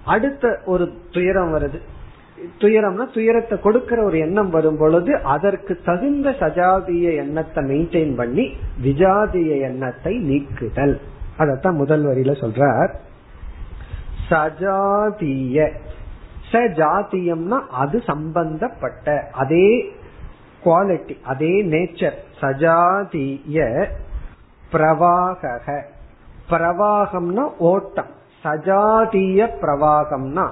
[0.04, 1.78] அடுத்த ஒரு துயரம் வருது.
[2.58, 10.18] துயரம்னா துயரத்தை கொடுக்கிற ஒரு எண்ணம் வரும் பொழுது அதற்கு தகுந்த சஜாதிய எண்ணத்தை மெயின்டைன் பண்ணி விஜாதிய எண்ணத்தை
[10.18, 11.00] நீக்குதல்.
[11.38, 12.94] அதத்தான் முதல் வரியில சொல்றார்.
[14.30, 15.70] சஜாதிய.
[16.52, 19.92] சஜாத்தியம்னா அது சம்பந்தப்பட்ட அதே
[20.64, 23.86] குவாலிட்டி அதே நேச்சர் சஜாதிய
[24.72, 25.82] பிரவாக
[26.50, 28.10] பிரவாகம்னா ஓட்டம்.
[28.44, 30.48] சஜாதிய பிரவாகம்னா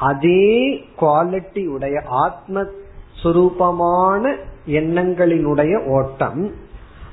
[0.00, 2.64] அதே குவாலிட்டி உடைய ஆத்ம
[3.22, 4.36] சுரூபமான
[4.66, 6.52] எண்ணங்களினுடைய ஓட்டம்.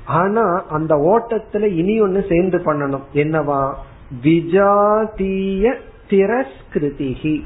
[0.04, 3.02] ஆனா அந்த ஓட்டத்துல இனி ஒன்னு சேர்ந்து பண்ணணும்.
[3.14, 3.74] என்னவா?
[4.22, 5.74] விஜாதீய
[6.08, 7.42] திரஸ்கிருதிகி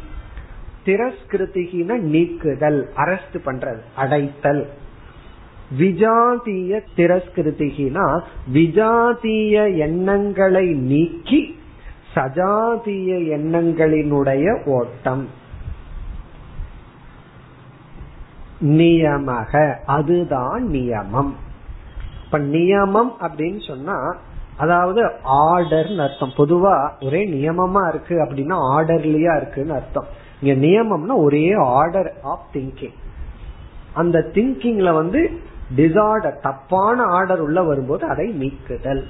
[0.84, 4.66] திரஸ்கிருதிகின நீக்குதல் அரெஸ்ட் பண்றது அடைத்தல்.
[5.78, 11.58] விஜாதீய திரஸ்கிருதிகினா விஜாதீய எண்ணங்களை நீக்கி
[12.14, 15.28] சஜாதீய எண்ணங்களினுடைய ஓட்டம்.
[18.60, 19.76] நியமக.
[19.86, 21.32] அதுதான் நியமம்.
[22.24, 24.16] இப்ப நியமம் அப்படின்னு சொன்னா
[24.56, 26.32] அதாவது ஆர்டர் அர்த்தம்.
[26.36, 30.06] பொதுவா ஒரே நியமமா இருக்கு அப்படின்னா ஆர்டர்லியா இருக்குன்னு அர்த்தம்.
[30.40, 32.94] இங்க நியமம்னா ஒரே ஆர்டர் ஆஃப் திங்கிங்
[33.94, 35.40] அந்த திங்கிங்ல வந்து
[35.76, 39.06] டிசார்டர் தப்பான ஆர்டர் உள்ள வரும்போது அதை நீக்குதல்.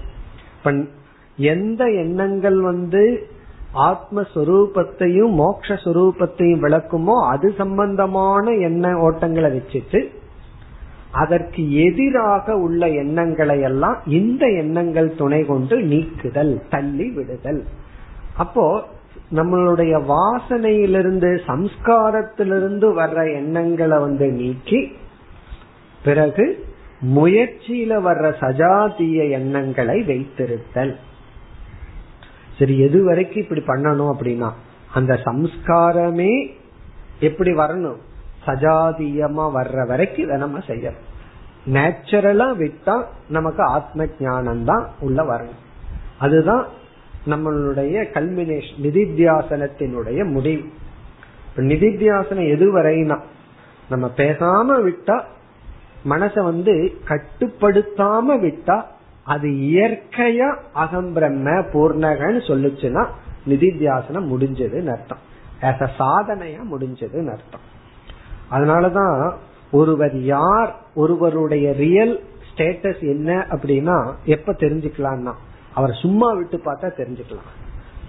[1.36, 3.28] எந்த எண்ணங்கள் வந்து
[3.74, 10.08] ஆத்மஸ்வரூபத்தையும் மோக்ஷரூபத்தையும் விளக்குமோ அது சம்பந்தமான எண்ண ஓட்டங்களை வச்சுட்டு
[11.12, 17.64] அதற்கு எதிராக உள்ள எண்ணங்களை எல்லாம் இந்த எண்ணங்கள் துணை கொண்டு நீக்குதல் தள்ளி விடுதல்.
[18.36, 18.82] அப்போ
[19.34, 24.92] நம்மளுடைய வாசனையிலிருந்து சம்ஸ்காரத்திலிருந்து வர்ற எண்ணங்களை வந்து நீக்கி
[26.06, 26.44] பிறகு
[27.16, 30.94] முயற்சியில வர்ற சஜாத்திய எண்ணங்களை வைத்திருத்தல்.
[32.58, 34.50] சரி எது வரைக்கும் இப்படி பண்ணணும் அப்படின்னா
[34.94, 36.32] அந்த சம்ஸ்காரமே
[37.20, 38.00] எப்படி வரணும்?
[38.46, 41.04] சஜாதியமா வர்ற வரைக்கும் இதை நம்ம செய்யணும்.
[41.66, 42.96] நேச்சுரலா விட்டா
[43.28, 45.62] நமக்கு ஆத்ம ஞானம் தான் உள்ள வரணும்.
[46.18, 46.64] அதுதான்
[47.26, 50.66] நம்மளுடைய கல்மினேஷன் நிதித்தியாசனத்தினுடைய முடிவு.
[51.56, 53.18] நிதித்தியாசனம் எதுவரைனா
[53.88, 55.16] நம்ம பேசாம விட்டா
[56.08, 58.82] மனச வந்து கட்டுப்படுத்தாம விட்டா
[59.22, 63.06] அது இயற்கையா அகம் பிரம்ம பூர்ணகன்னு சொல்லுச்சுன்னா
[63.48, 65.18] நிதித்தியாசனம் முடிஞ்சதுன்னு அர்த்தம்.
[65.60, 67.64] ஆஸ் அ சாதனையா முடிஞ்சதுன்னு அர்த்தம்.
[68.50, 69.34] அதனாலதான்
[69.70, 75.32] ஒருவர் யார் ஒருவருடைய ரியல் ஸ்டேட்டஸ் என்ன அப்படின்னா எப்ப தெரிஞ்சுக்கலாம்னா
[75.74, 77.52] அவர் சும்மா விட்டு பார்த்தா தெரிஞ்சுக்கலாம்.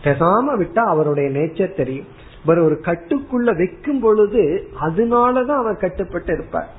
[0.03, 2.05] பேசாம விட்டா அவருடைய நேச்சர் தெரியும்.
[2.43, 6.76] இவர் ஒரு கட்டுக்குள்ள வைக்கும் பொழுது அதனாலதான் அவர் கட்டுப்பட்டு இருப்பார்.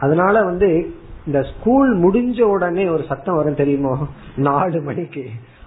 [0.00, 0.94] அதனால வந்து
[1.26, 4.06] இந்த ஸ்கூல் முடிஞ்ச உடனே ஒரு சத்தம் வரும் தெரியுமோ?
[4.36, 5.24] நாலு மணிக்கு.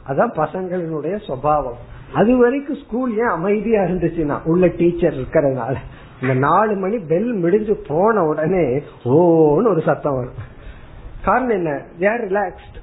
[0.08, 1.80] அதான் பசங்களினுடைய சுவாவம்.
[2.14, 5.76] அது வரைக்கும் ஸ்கூல் ஏன் அமைதியா இருந்துச்சுன்னா உள்ள டீச்சர் இருக்கிறதுனால.
[6.22, 10.52] இந்த நாலு மணி பெல் முடிஞ்சு போன உடனே ஓன்னு ஒரு சத்தம் வரும்.
[11.26, 11.82] காரணம் என்ன?
[12.00, 12.82] தேர் ரிலாக்ஸ்ட்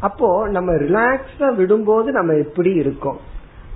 [0.00, 3.27] அப்போ நம்ம ரிலாக்ஸ்டா விடும்போது நம்ம எப்படி இருக்கோம்?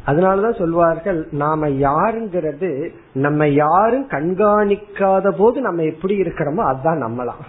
[0.06, 7.44] அதனாலதான் சொல்வார்கள் நாம யாருங்கிறது நம்ம யாரும் கண்காணிக்காத போது நம்ம எப்படி இருக்கிறோமோ அதுதான் நம்மளாம்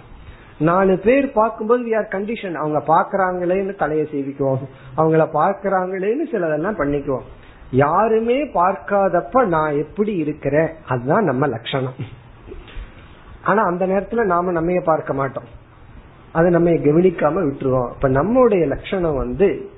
[0.58, 7.26] நாலு பேர் பார்க்கும்போது வி ஆர் கண்டிஷன் அவங்க பாக்குறாங்களேன்னு தலையை செய்விக்குவோம் அவங்கள பாக்குறாங்களேன்னு சிலதெல்லாம் பண்ணிக்குவோம்.
[7.70, 10.68] யாருமே பார்க்காதப்ப நான் எப்படி இருக்கிறேன்?
[10.88, 11.92] அதுதான் நம்ம லட்சணம்.
[13.44, 15.44] ஆனா அந்த நேரத்துல நாம நம்மைய பார்க்க மாட்டோம்.
[16.32, 17.92] அதை நம்ம கவனிக்காம விட்டுருவோம்.
[17.94, 19.70] இப்ப நம்முடைய லட்சணம் வந்து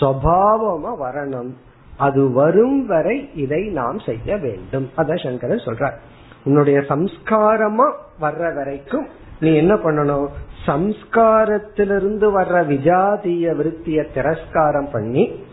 [0.00, 1.52] சுவாவமா வரணும்.
[1.98, 4.90] அது வரும் வரை இதை நாம் செய்ய வேண்டும்.
[4.96, 5.96] அத சங்கரர் சொல்றார்.
[6.44, 9.06] உன்னுடைய சம்ஸ்காரமா வர்ற வரைக்கும்
[9.40, 10.28] நீ என்ன பண்ணணும்?
[10.66, 15.44] சம்ஸ்காரத்திலிருந்து வர்ற விஜாதிய விருத்திய திரஸ்காரம் பண்ணி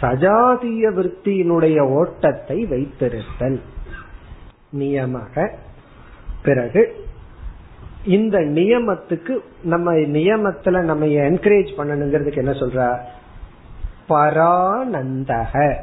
[0.00, 3.60] சஜாதிய விருத்தியினுடைய ஓட்டத்தை வைத்திருத்தல்.
[4.78, 5.54] நியமக.
[6.42, 6.94] பிறகு
[8.04, 12.98] இந்த நியமத்துக்கு நம்ம நியமத்துல நம்ம என்கரேஜ் பண்ணணுங்கிறதுக்கு என்ன சொல்ற?
[14.08, 15.76] பரானந்தக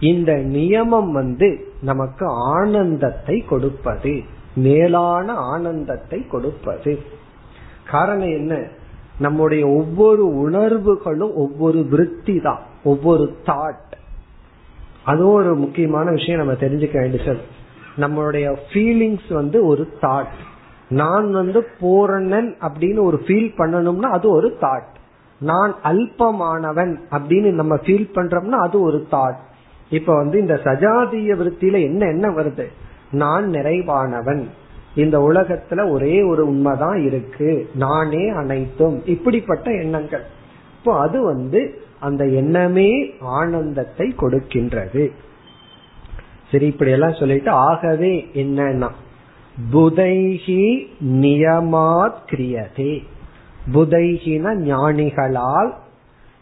[0.00, 4.22] இந்த நியமம் வந்து நமக்கு ஆனந்தத்தை கொடுப்பது
[4.54, 6.98] மேலான ஆனந்தத்தை கொடுப்பது.
[7.90, 8.68] காரணம் என்ன?
[9.18, 13.92] நம்முடைய ஒவ்வொரு உணர்வுகளும் ஒவ்வொரு விருத்தி தான் ஒவ்வொரு தாட்
[15.04, 17.40] அதுவும் ஒரு முக்கியமான விஷயம் நம்ம தெரிஞ்சுக்க வேண்டியது
[17.96, 20.36] நம்மளுடைய ஃபீலிங்ஸ் வந்து ஒரு தாட்
[20.88, 24.94] நான் வந்து பூரணன் அப்படின்னு ஒரு ஃபீல் பண்ணணும்னா அது ஒரு தாட்
[25.38, 29.46] நான் அல்பமானவன் அப்படின்னு நம்ம ஃபீல் பண்றோம்னா அது ஒரு தாட்
[29.90, 32.66] இப்ப வந்து இந்த சஜாதிய விருத்தியில என்ன என்ன வருது?
[33.10, 34.44] நான் நிறைவானவன்.
[34.94, 37.70] இந்த உலகத்துல ஒரே ஒரு உண்மைதான் இருக்கு.
[37.74, 39.06] நானே அனைத்தும்.
[39.06, 40.22] இப்படிப்பட்ட எண்ணங்கள்.
[40.78, 45.10] இப்போ அது வந்து அந்த எண்ணமே ஆனந்தத்தை கொடுக்கின்றது.
[46.52, 48.88] சரி இப்படி எல்லாம் சொல்லிட்டு ஆகவே என்னன்னா
[49.72, 53.02] புதைகி நியமாத் கிரியதே.
[53.74, 55.72] புதைகின ஞானிகளால்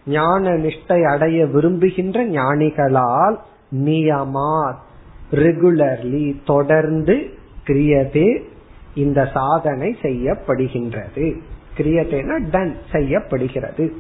[0.06, 3.36] ஞான நிஷ்டை அடைய விரும்புகின்ற ஞானிகளால்
[3.76, 4.76] நியமாத்
[5.32, 7.30] ரெகுலர்லி தொடர்ந்து
[7.66, 8.42] கிரியதே
[8.94, 11.40] இந்த சாதனை செய்யப்படுகின்றது.
[11.76, 13.92] கிரியதேனா டன் செய்யப்படுகிறது.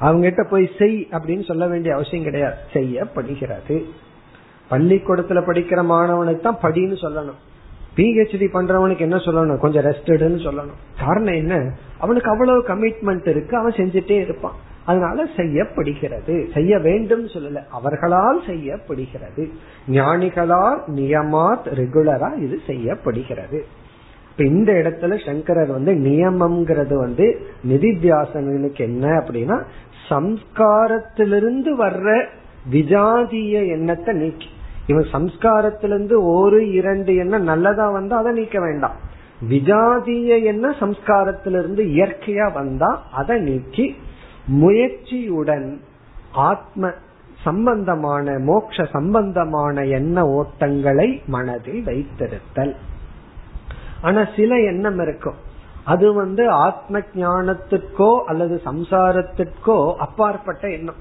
[0.00, 2.54] அவங்ககிட்ட போய் செய் அப்படின்னு சொல்ல வேண்டிய அவசியம் கிடையாது.
[2.72, 3.84] செய்யப்படுகிறது.
[4.70, 7.40] பள்ளிக்கூடத்துல படிக்கிற மாணவனுக்கு தான் படின்னு சொல்லணும்.
[7.96, 9.58] பிஹெச்டி பண்றவனுக்கு என்ன சொல்லணும்?
[9.58, 11.04] கொஞ்சம் ரெஸ்டடுன்னு சொல்லணும்.
[11.04, 11.74] காரணம் என்ன?
[11.98, 13.56] அவனுக்கு அவ்வளவு கமிட்மெண்ட் இருக்கு.
[13.56, 14.70] அவன் செஞ்சுட்டே இருப்பான்.
[14.86, 16.48] அதனால செய்யப்படுகிறது.
[16.54, 17.62] செய்ய வேண்டும் சொல்லல.
[17.70, 19.48] அவர்களால் செய்யப்படுகிறது.
[19.90, 23.64] ஞானிகளால் நியமாத் ரெகுலரா இது செய்யப்படுகிறது.
[24.30, 29.62] இப்ப இந்த இடத்துல சங்கரர் வந்து நியமம்ங்கிறது வந்து நிதித்தியாசனுக்கு என்ன அப்படின்னா
[30.10, 32.26] சம்ஸ்காரத்திலிருந்து வர்ற
[32.72, 34.46] விஜாதிய எண்ணத்தை நீக்கி.
[34.86, 38.96] இவன் சம்ஸ்காரத்திலிருந்து ஒரு இரண்டு எண்ணம் நல்லதா வந்தா அதை நீக்க வேண்டாம்.
[39.50, 43.96] விஜாதிய எண்ணம் சம்ஸ்காரத்திலிருந்து இயற்கையா வந்தா அதை நீக்கி
[44.50, 45.78] முயற்சியுடன்
[46.32, 46.90] ஆத்ம
[47.42, 52.76] சம்பந்தமான மோக்ஷ சம்பந்தமான எண்ண ஓட்டங்களை மனதில் வைத்திருத்தல்.
[54.02, 55.34] ஆனா சில எண்ணம் இருக்கும்.
[55.84, 60.94] அது வந்து ஆத்ம ஞானத்துக்கோ அல்லது சம்சாரத்திற்கோ அப்பாற்பட்ட எண்ணம்.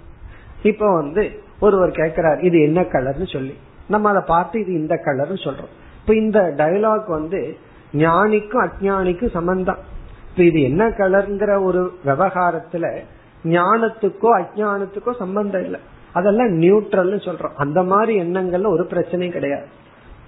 [0.64, 3.58] இப்ப வந்து ஒருவர் கேட்கிறார் இது என்ன கலர்னு சொல்லி.
[3.88, 5.74] நம்ம அதை பார்த்து இது இந்த கலர்னு சொல்றோம்.
[6.02, 7.58] இப்ப இந்த டயலாக் வந்து
[7.94, 9.78] ஞானிக்கும் அஜானிக்கும் சம்பந்தம்.
[10.32, 13.00] இப்ப இது என்ன கலர்ங்கிற ஒரு விவகாரத்துல
[13.44, 15.80] ஞானத்துக்கோ அஜானத்துக்கோ சம்பந்தம் இல்லை.
[16.14, 17.54] அதெல்லாம் நியூட்ரல்னு சொல்றோம்.
[17.56, 19.66] அந்த மாதிரி எண்ணங்கள்ல ஒரு பிரச்சனையும் கிடையாது.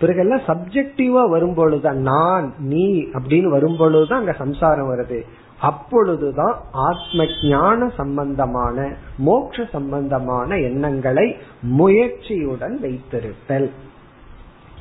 [0.02, 5.22] பிறகெல்லாம் சப்ஜெக்டிவா வரும்பொழுதுதான் நான் நீ அப்படின்னு வரும்பொழுதுதான் அங்க சம்சாரம் வருது.
[5.62, 8.96] அப்பொழுதுதான் ஆத்ம ஞான சம்பந்தமான
[9.26, 11.36] மோட்ச சம்பந்தமான எண்ணங்களை
[11.78, 13.70] முயற்சியுடன் வைத்திருத்தல்.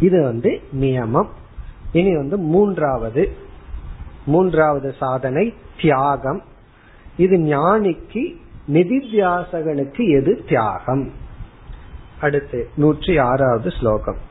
[0.01, 1.27] இது வந்து நியமம்.
[1.93, 3.31] இனி வந்து மூன்றாவது
[4.27, 6.43] மூன்றாவது சாதனை தியாகம்.
[7.18, 8.24] இது ஞானிக்கு
[8.68, 11.06] நிதித்தியாசகனுக்கு எது தியாகம்
[12.22, 14.22] அடுத்து நூற்றி ஆறாவது ஸ்லோகம்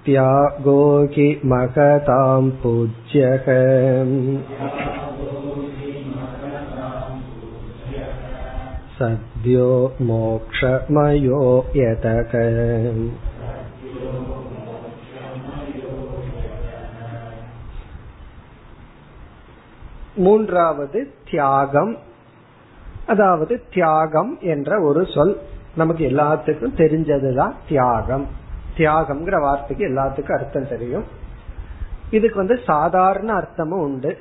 [0.08, 0.80] त्यागो
[1.14, 3.46] हि महतां पूज्यः
[8.98, 9.70] सद्यो
[10.10, 11.44] मोक्षमयो
[11.76, 12.34] यतक
[20.16, 21.00] மூன்றாவது
[21.32, 21.94] தியாகம்
[23.08, 25.34] அதாவது தியாகம் என்ற ஒரு சொல்
[25.76, 28.26] நமக்கு எல்லாத்துக்கும் தெரிஞ்சதுதான் தியாகம்
[28.79, 31.05] தியாகம்ங்கிற வார்த்தைக்கு எல்லாத்துக்கும் அர்த்தம் தெரியும்.
[32.11, 34.19] இதுக்கு வந்து சாதாரண அர்த்தமும் உண்டு.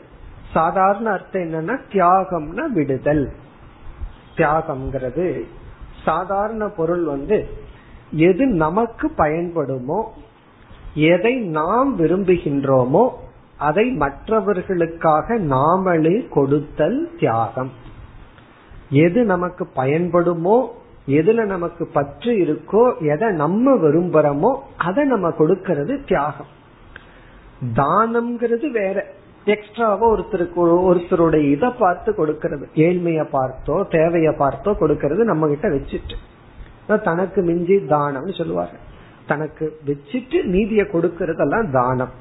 [0.54, 3.32] சாதாரண அர்த்தம் என்னன்னா தியாகம்னா விடுதல்.
[4.36, 5.42] தியாகம்ங்கிறது
[6.06, 7.48] சாதாரண பொருள் வந்து
[8.12, 10.04] எது நமக்கு பயன்படுமோ
[10.94, 13.10] எதை நாம் விரும்புகின்றோமோ
[13.58, 17.72] அதை மற்றவர்களுக்காக நாமளே கொடுத்தல் தியாகம்.
[18.90, 20.58] எது நமக்கு பயன்படுமோ
[21.16, 22.84] எதுல நமக்கு பற்று இருக்கோ
[23.14, 24.52] எதை நம்ம விரும்புறோமோ
[24.88, 26.52] அதை நம்ம கொடுக்கறது தியாகம்.
[27.82, 28.98] தானம்ங்கிறது வேற.
[29.54, 32.66] எக்ஸ்ட்ராவா ஒருத்தருக்கு ஒருத்தருடைய இதை பார்த்து கொடுக்கறது.
[32.86, 36.18] ஏழ்மைய பார்த்தோ தேவைய பார்த்தோ கொடுக்கறது நம்ம கிட்ட வச்சுட்டு
[37.04, 38.76] தனக்கு மிஞ்சி தானம்னு சொல்லுவாங்க
[39.28, 42.14] தனக்கு வச்சுட்டு நீதிய கொடுக்கறதெல்லாம் தானம்.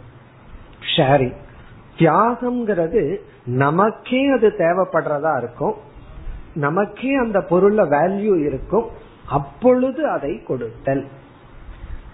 [0.92, 1.36] ஷேரிங்
[1.98, 3.02] தியாகம்ங்கிறது
[3.64, 5.76] நமக்கே அது தேவைப்படுறதா இருக்கும்.
[6.56, 8.86] நமக்கே அந்த பொருள்ல வேல்யூ இருக்கும்.
[9.28, 11.06] அப்பொழுது அதை கொடுத்தல்.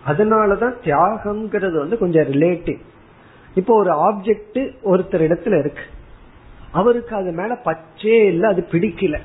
[0.06, 2.78] அதனாலதான் தியாகம்ங்கிறது வந்து கொஞ்சம் ரிலேட்டிவ்
[3.54, 5.82] இப்போ ஒரு ஆப்ஜெக்ட் ஒருத்தர் இடத்துல இருக்கு.
[6.72, 9.18] அவருக்கு அது மேல பச்சே இல்ல அது பிடிக்கல.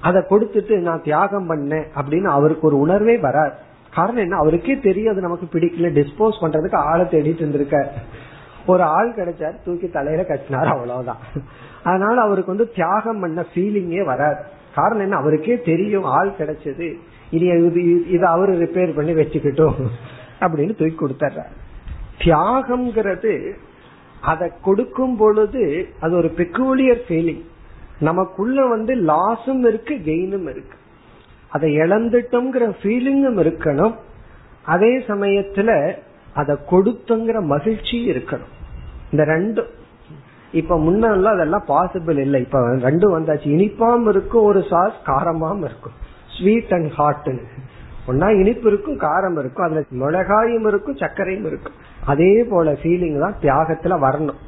[0.00, 3.52] அதை கொடுத்துட்டு நான் தியாகம் பண்ணேன் அப்படின்னு அவருக்கு ஒரு உணர்வே வராது.
[3.94, 4.36] காரணம் என்ன?
[4.36, 5.92] அவருக்கே தெரியும் அது நமக்கு பிடிக்கல.
[5.92, 7.86] டிஸ்போஸ் பண்றதுக்கு ஆளை தேடிட்டு இருந்திருக்காரு.
[8.66, 11.18] ஒரு ஆள் கிடைச்சாரு தூக்கி தலையில கட்டினாரு அவ்வளவுதான்.
[11.82, 14.44] அதனால அவருக்கு வந்து தியாகம் பண்ண ஃபீலிங்கே வராது.
[14.74, 15.16] காரணம் என்ன?
[15.16, 16.94] அவருக்கே தெரியும் ஆள் கிடைச்சது.
[17.30, 17.46] இனி
[18.08, 19.74] இதை அவரு ரிப்பேர் பண்ணி வச்சுக்கிட்டோம்
[20.40, 21.52] அப்படின்னு தூக்கி கொடுத்துட்றாரு
[22.18, 23.52] தியாகம்ங்கிறது
[24.20, 27.42] அதை கொடுக்கும் பொழுது அது ஒரு பெக்கூலியர் ஃபீலிங்
[28.00, 30.76] நமக்குள்ள வந்து லாஸும் இருக்கு கெயினும் இருக்கு.
[31.48, 33.94] அதை இழந்துட்டோங்கிற ஃபீலிங்கும் இருக்கணும்.
[34.64, 35.96] அதே சமயத்துல
[36.34, 38.50] அதை கொடுத்துங்கிற மகிழ்ச்சி இருக்கணும்.
[39.10, 39.66] இந்த ரெண்டும்.
[40.52, 42.40] இப்ப முன்னெல்லாம் அதெல்லாம் பாசிபிள் இல்லை.
[42.40, 43.48] இப்ப ரெண்டும் வந்தாச்சு.
[43.48, 45.92] இனிப்பாம் இருக்கும் ஒரு சாஸ் காரமாம் இருக்கும்.
[46.38, 47.38] ஸ்வீட் அண்ட் ஹாட்னு
[48.06, 49.64] ஒன்னா இனிப்பு இருக்கும் காரம் இருக்கும்.
[49.64, 51.72] அதுல மிளகாயும் இருக்கும் சர்க்கரையும் இருக்கும்.
[52.06, 54.40] அதே போல ஃபீலிங் தான் தியாகத்துல வரணும்.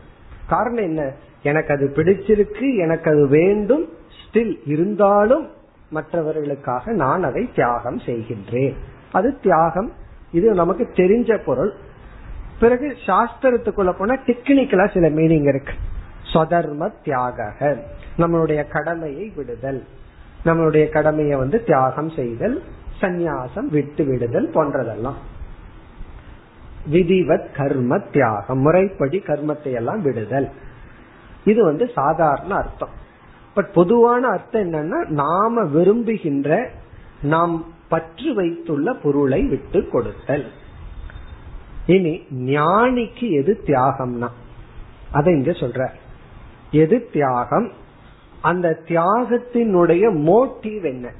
[0.49, 1.12] காரணம் என்ன?
[1.43, 3.89] எனக்கு அது பிடிச்சிருக்கு எனக்கு அது வேண்டும்.
[4.20, 5.49] ஸ்டில் இருந்தாலும்
[5.89, 8.74] மற்றவர்களுக்காக நான் அதை தியாகம் செய்கின்றேன்.
[9.12, 9.93] அது தியாகம்.
[10.35, 11.72] இது நமக்கு தெரிஞ்ச பொருள்.
[12.61, 15.72] பிறகு சாஸ்திரத்துக்குள்ள போனா டெக்னிக்கலா சில மீனிங் இருக்கு.
[16.32, 17.53] சொதர்ம தியாக
[18.18, 19.85] நம்மளுடைய கடமையை விடுதல்.
[20.45, 22.62] நம்மளுடைய கடமையை வந்து தியாகம் செய்தல்
[23.01, 25.20] சந்நியாசம் விட்டு விடுதல் போன்றதெல்லாம்.
[26.93, 30.49] விதிவத் கர்ம தியாகம் முறைப்படி கர்மத்தை எல்லாம் விடுதல்.
[31.45, 33.03] இது வந்து சாதாரண அர்த்தம்.
[33.55, 36.70] பட் பொதுவான அர்த்தம் என்னன்னா நாம விரும்புகின்ற
[37.22, 40.47] நாம் பற்று வைத்துள்ள பொருளை விட்டு கொடுத்தல்.
[41.86, 42.12] இனி
[42.45, 44.28] ஞானிக்கு எது தியாகம்னா
[45.12, 45.82] அதை இங்க சொல்ற.
[46.70, 47.68] எது தியாகம்?
[48.40, 51.12] அந்த தியாகத்தினுடைய மோட்டிவ் என்ன?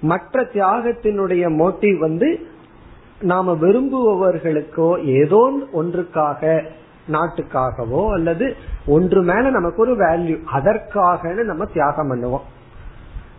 [0.00, 2.46] மற்ற தியாகத்தினுடைய மோட்டிவ் வந்து
[3.20, 5.42] நாம விரும்புபவர்களுக்கோ ஏதோ
[5.74, 6.64] ஒன்றுக்காக
[7.12, 8.56] நாட்டுக்காகவோ அல்லது
[8.86, 12.46] ஒன்று மேல நமக்கு ஒரு வேல்யூ அதற்காக நம்ம தியாகம் பண்ணுவோம்.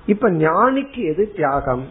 [0.05, 1.85] இப்ப ஞானிக்கு எது தியாகம்?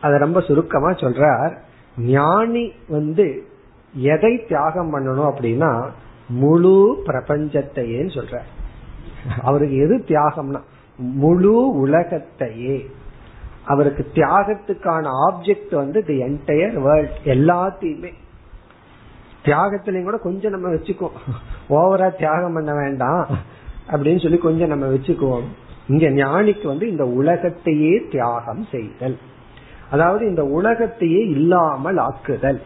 [0.00, 1.54] அத ரொம்ப சுருக்கமா சொல்றார்.
[1.98, 3.26] ஞானி வந்து
[3.94, 5.72] எதை தியாகம் பண்ணணும் அப்படின்னா
[6.28, 6.76] முழு
[7.06, 8.36] பிரபஞ்சத்தையே சொல்ற
[9.42, 10.60] அவருக்கு எது தியாகம்னா
[10.96, 12.76] முழு உலகத்தையே.
[13.64, 18.12] அவருக்கு தியாகத்துக்கான ஆப்ஜெக்ட் வந்து தி என்டையர் வேர்ல்ட் எல்லாத்தையுமே.
[19.44, 21.18] தியாகத்திலையும் கூட கொஞ்சம் நம்ம வச்சுக்குவோம்.
[21.68, 23.26] ஓவரா தியாகம் பண்ண வேண்டாம்
[23.90, 25.48] அப்படின்னு சொல்லி கொஞ்சம் நம்ம வச்சுக்குவோம்.
[25.88, 29.16] இங்க ஞானிக்கு வந்து இந்த உலகத்தையே தியாகம் செய்தல்.
[29.90, 32.60] அதாவது இந்த உலகத்தையே இல்லாமல் ஆக்குதல்.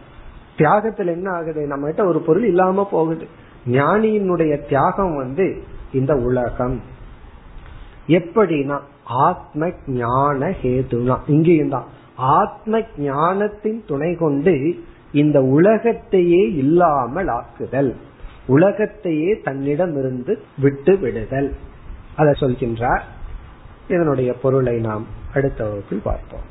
[0.57, 1.67] தியாகத்துல என்ன ஆகுது?
[1.67, 3.27] நம்ம கிட்ட ஒரு பொருள் இல்லாம போகுது.
[3.69, 5.63] ஞானியினுடைய தியாகம் வந்து
[5.93, 6.81] இந்த உலகம்.
[8.07, 11.17] எப்படின்னா ஆத்ம ஞான ஹேதுனா.
[11.27, 11.85] இங்கேயும் தான்.
[12.15, 17.95] ஆத்ம ஞானத்தின் துணை கொண்டு இந்த உலகத்தையே இல்லாமல் ஆக்குதல்.
[18.47, 21.55] உலகத்தையே தன்னிடம் இருந்து விட்டு விடுதல்.
[22.15, 23.01] அதை சொல்கின்றார்.
[23.87, 26.50] இதனுடைய பொருளை நாம் அடுத்த வகுப்பில் பார்ப்போம்.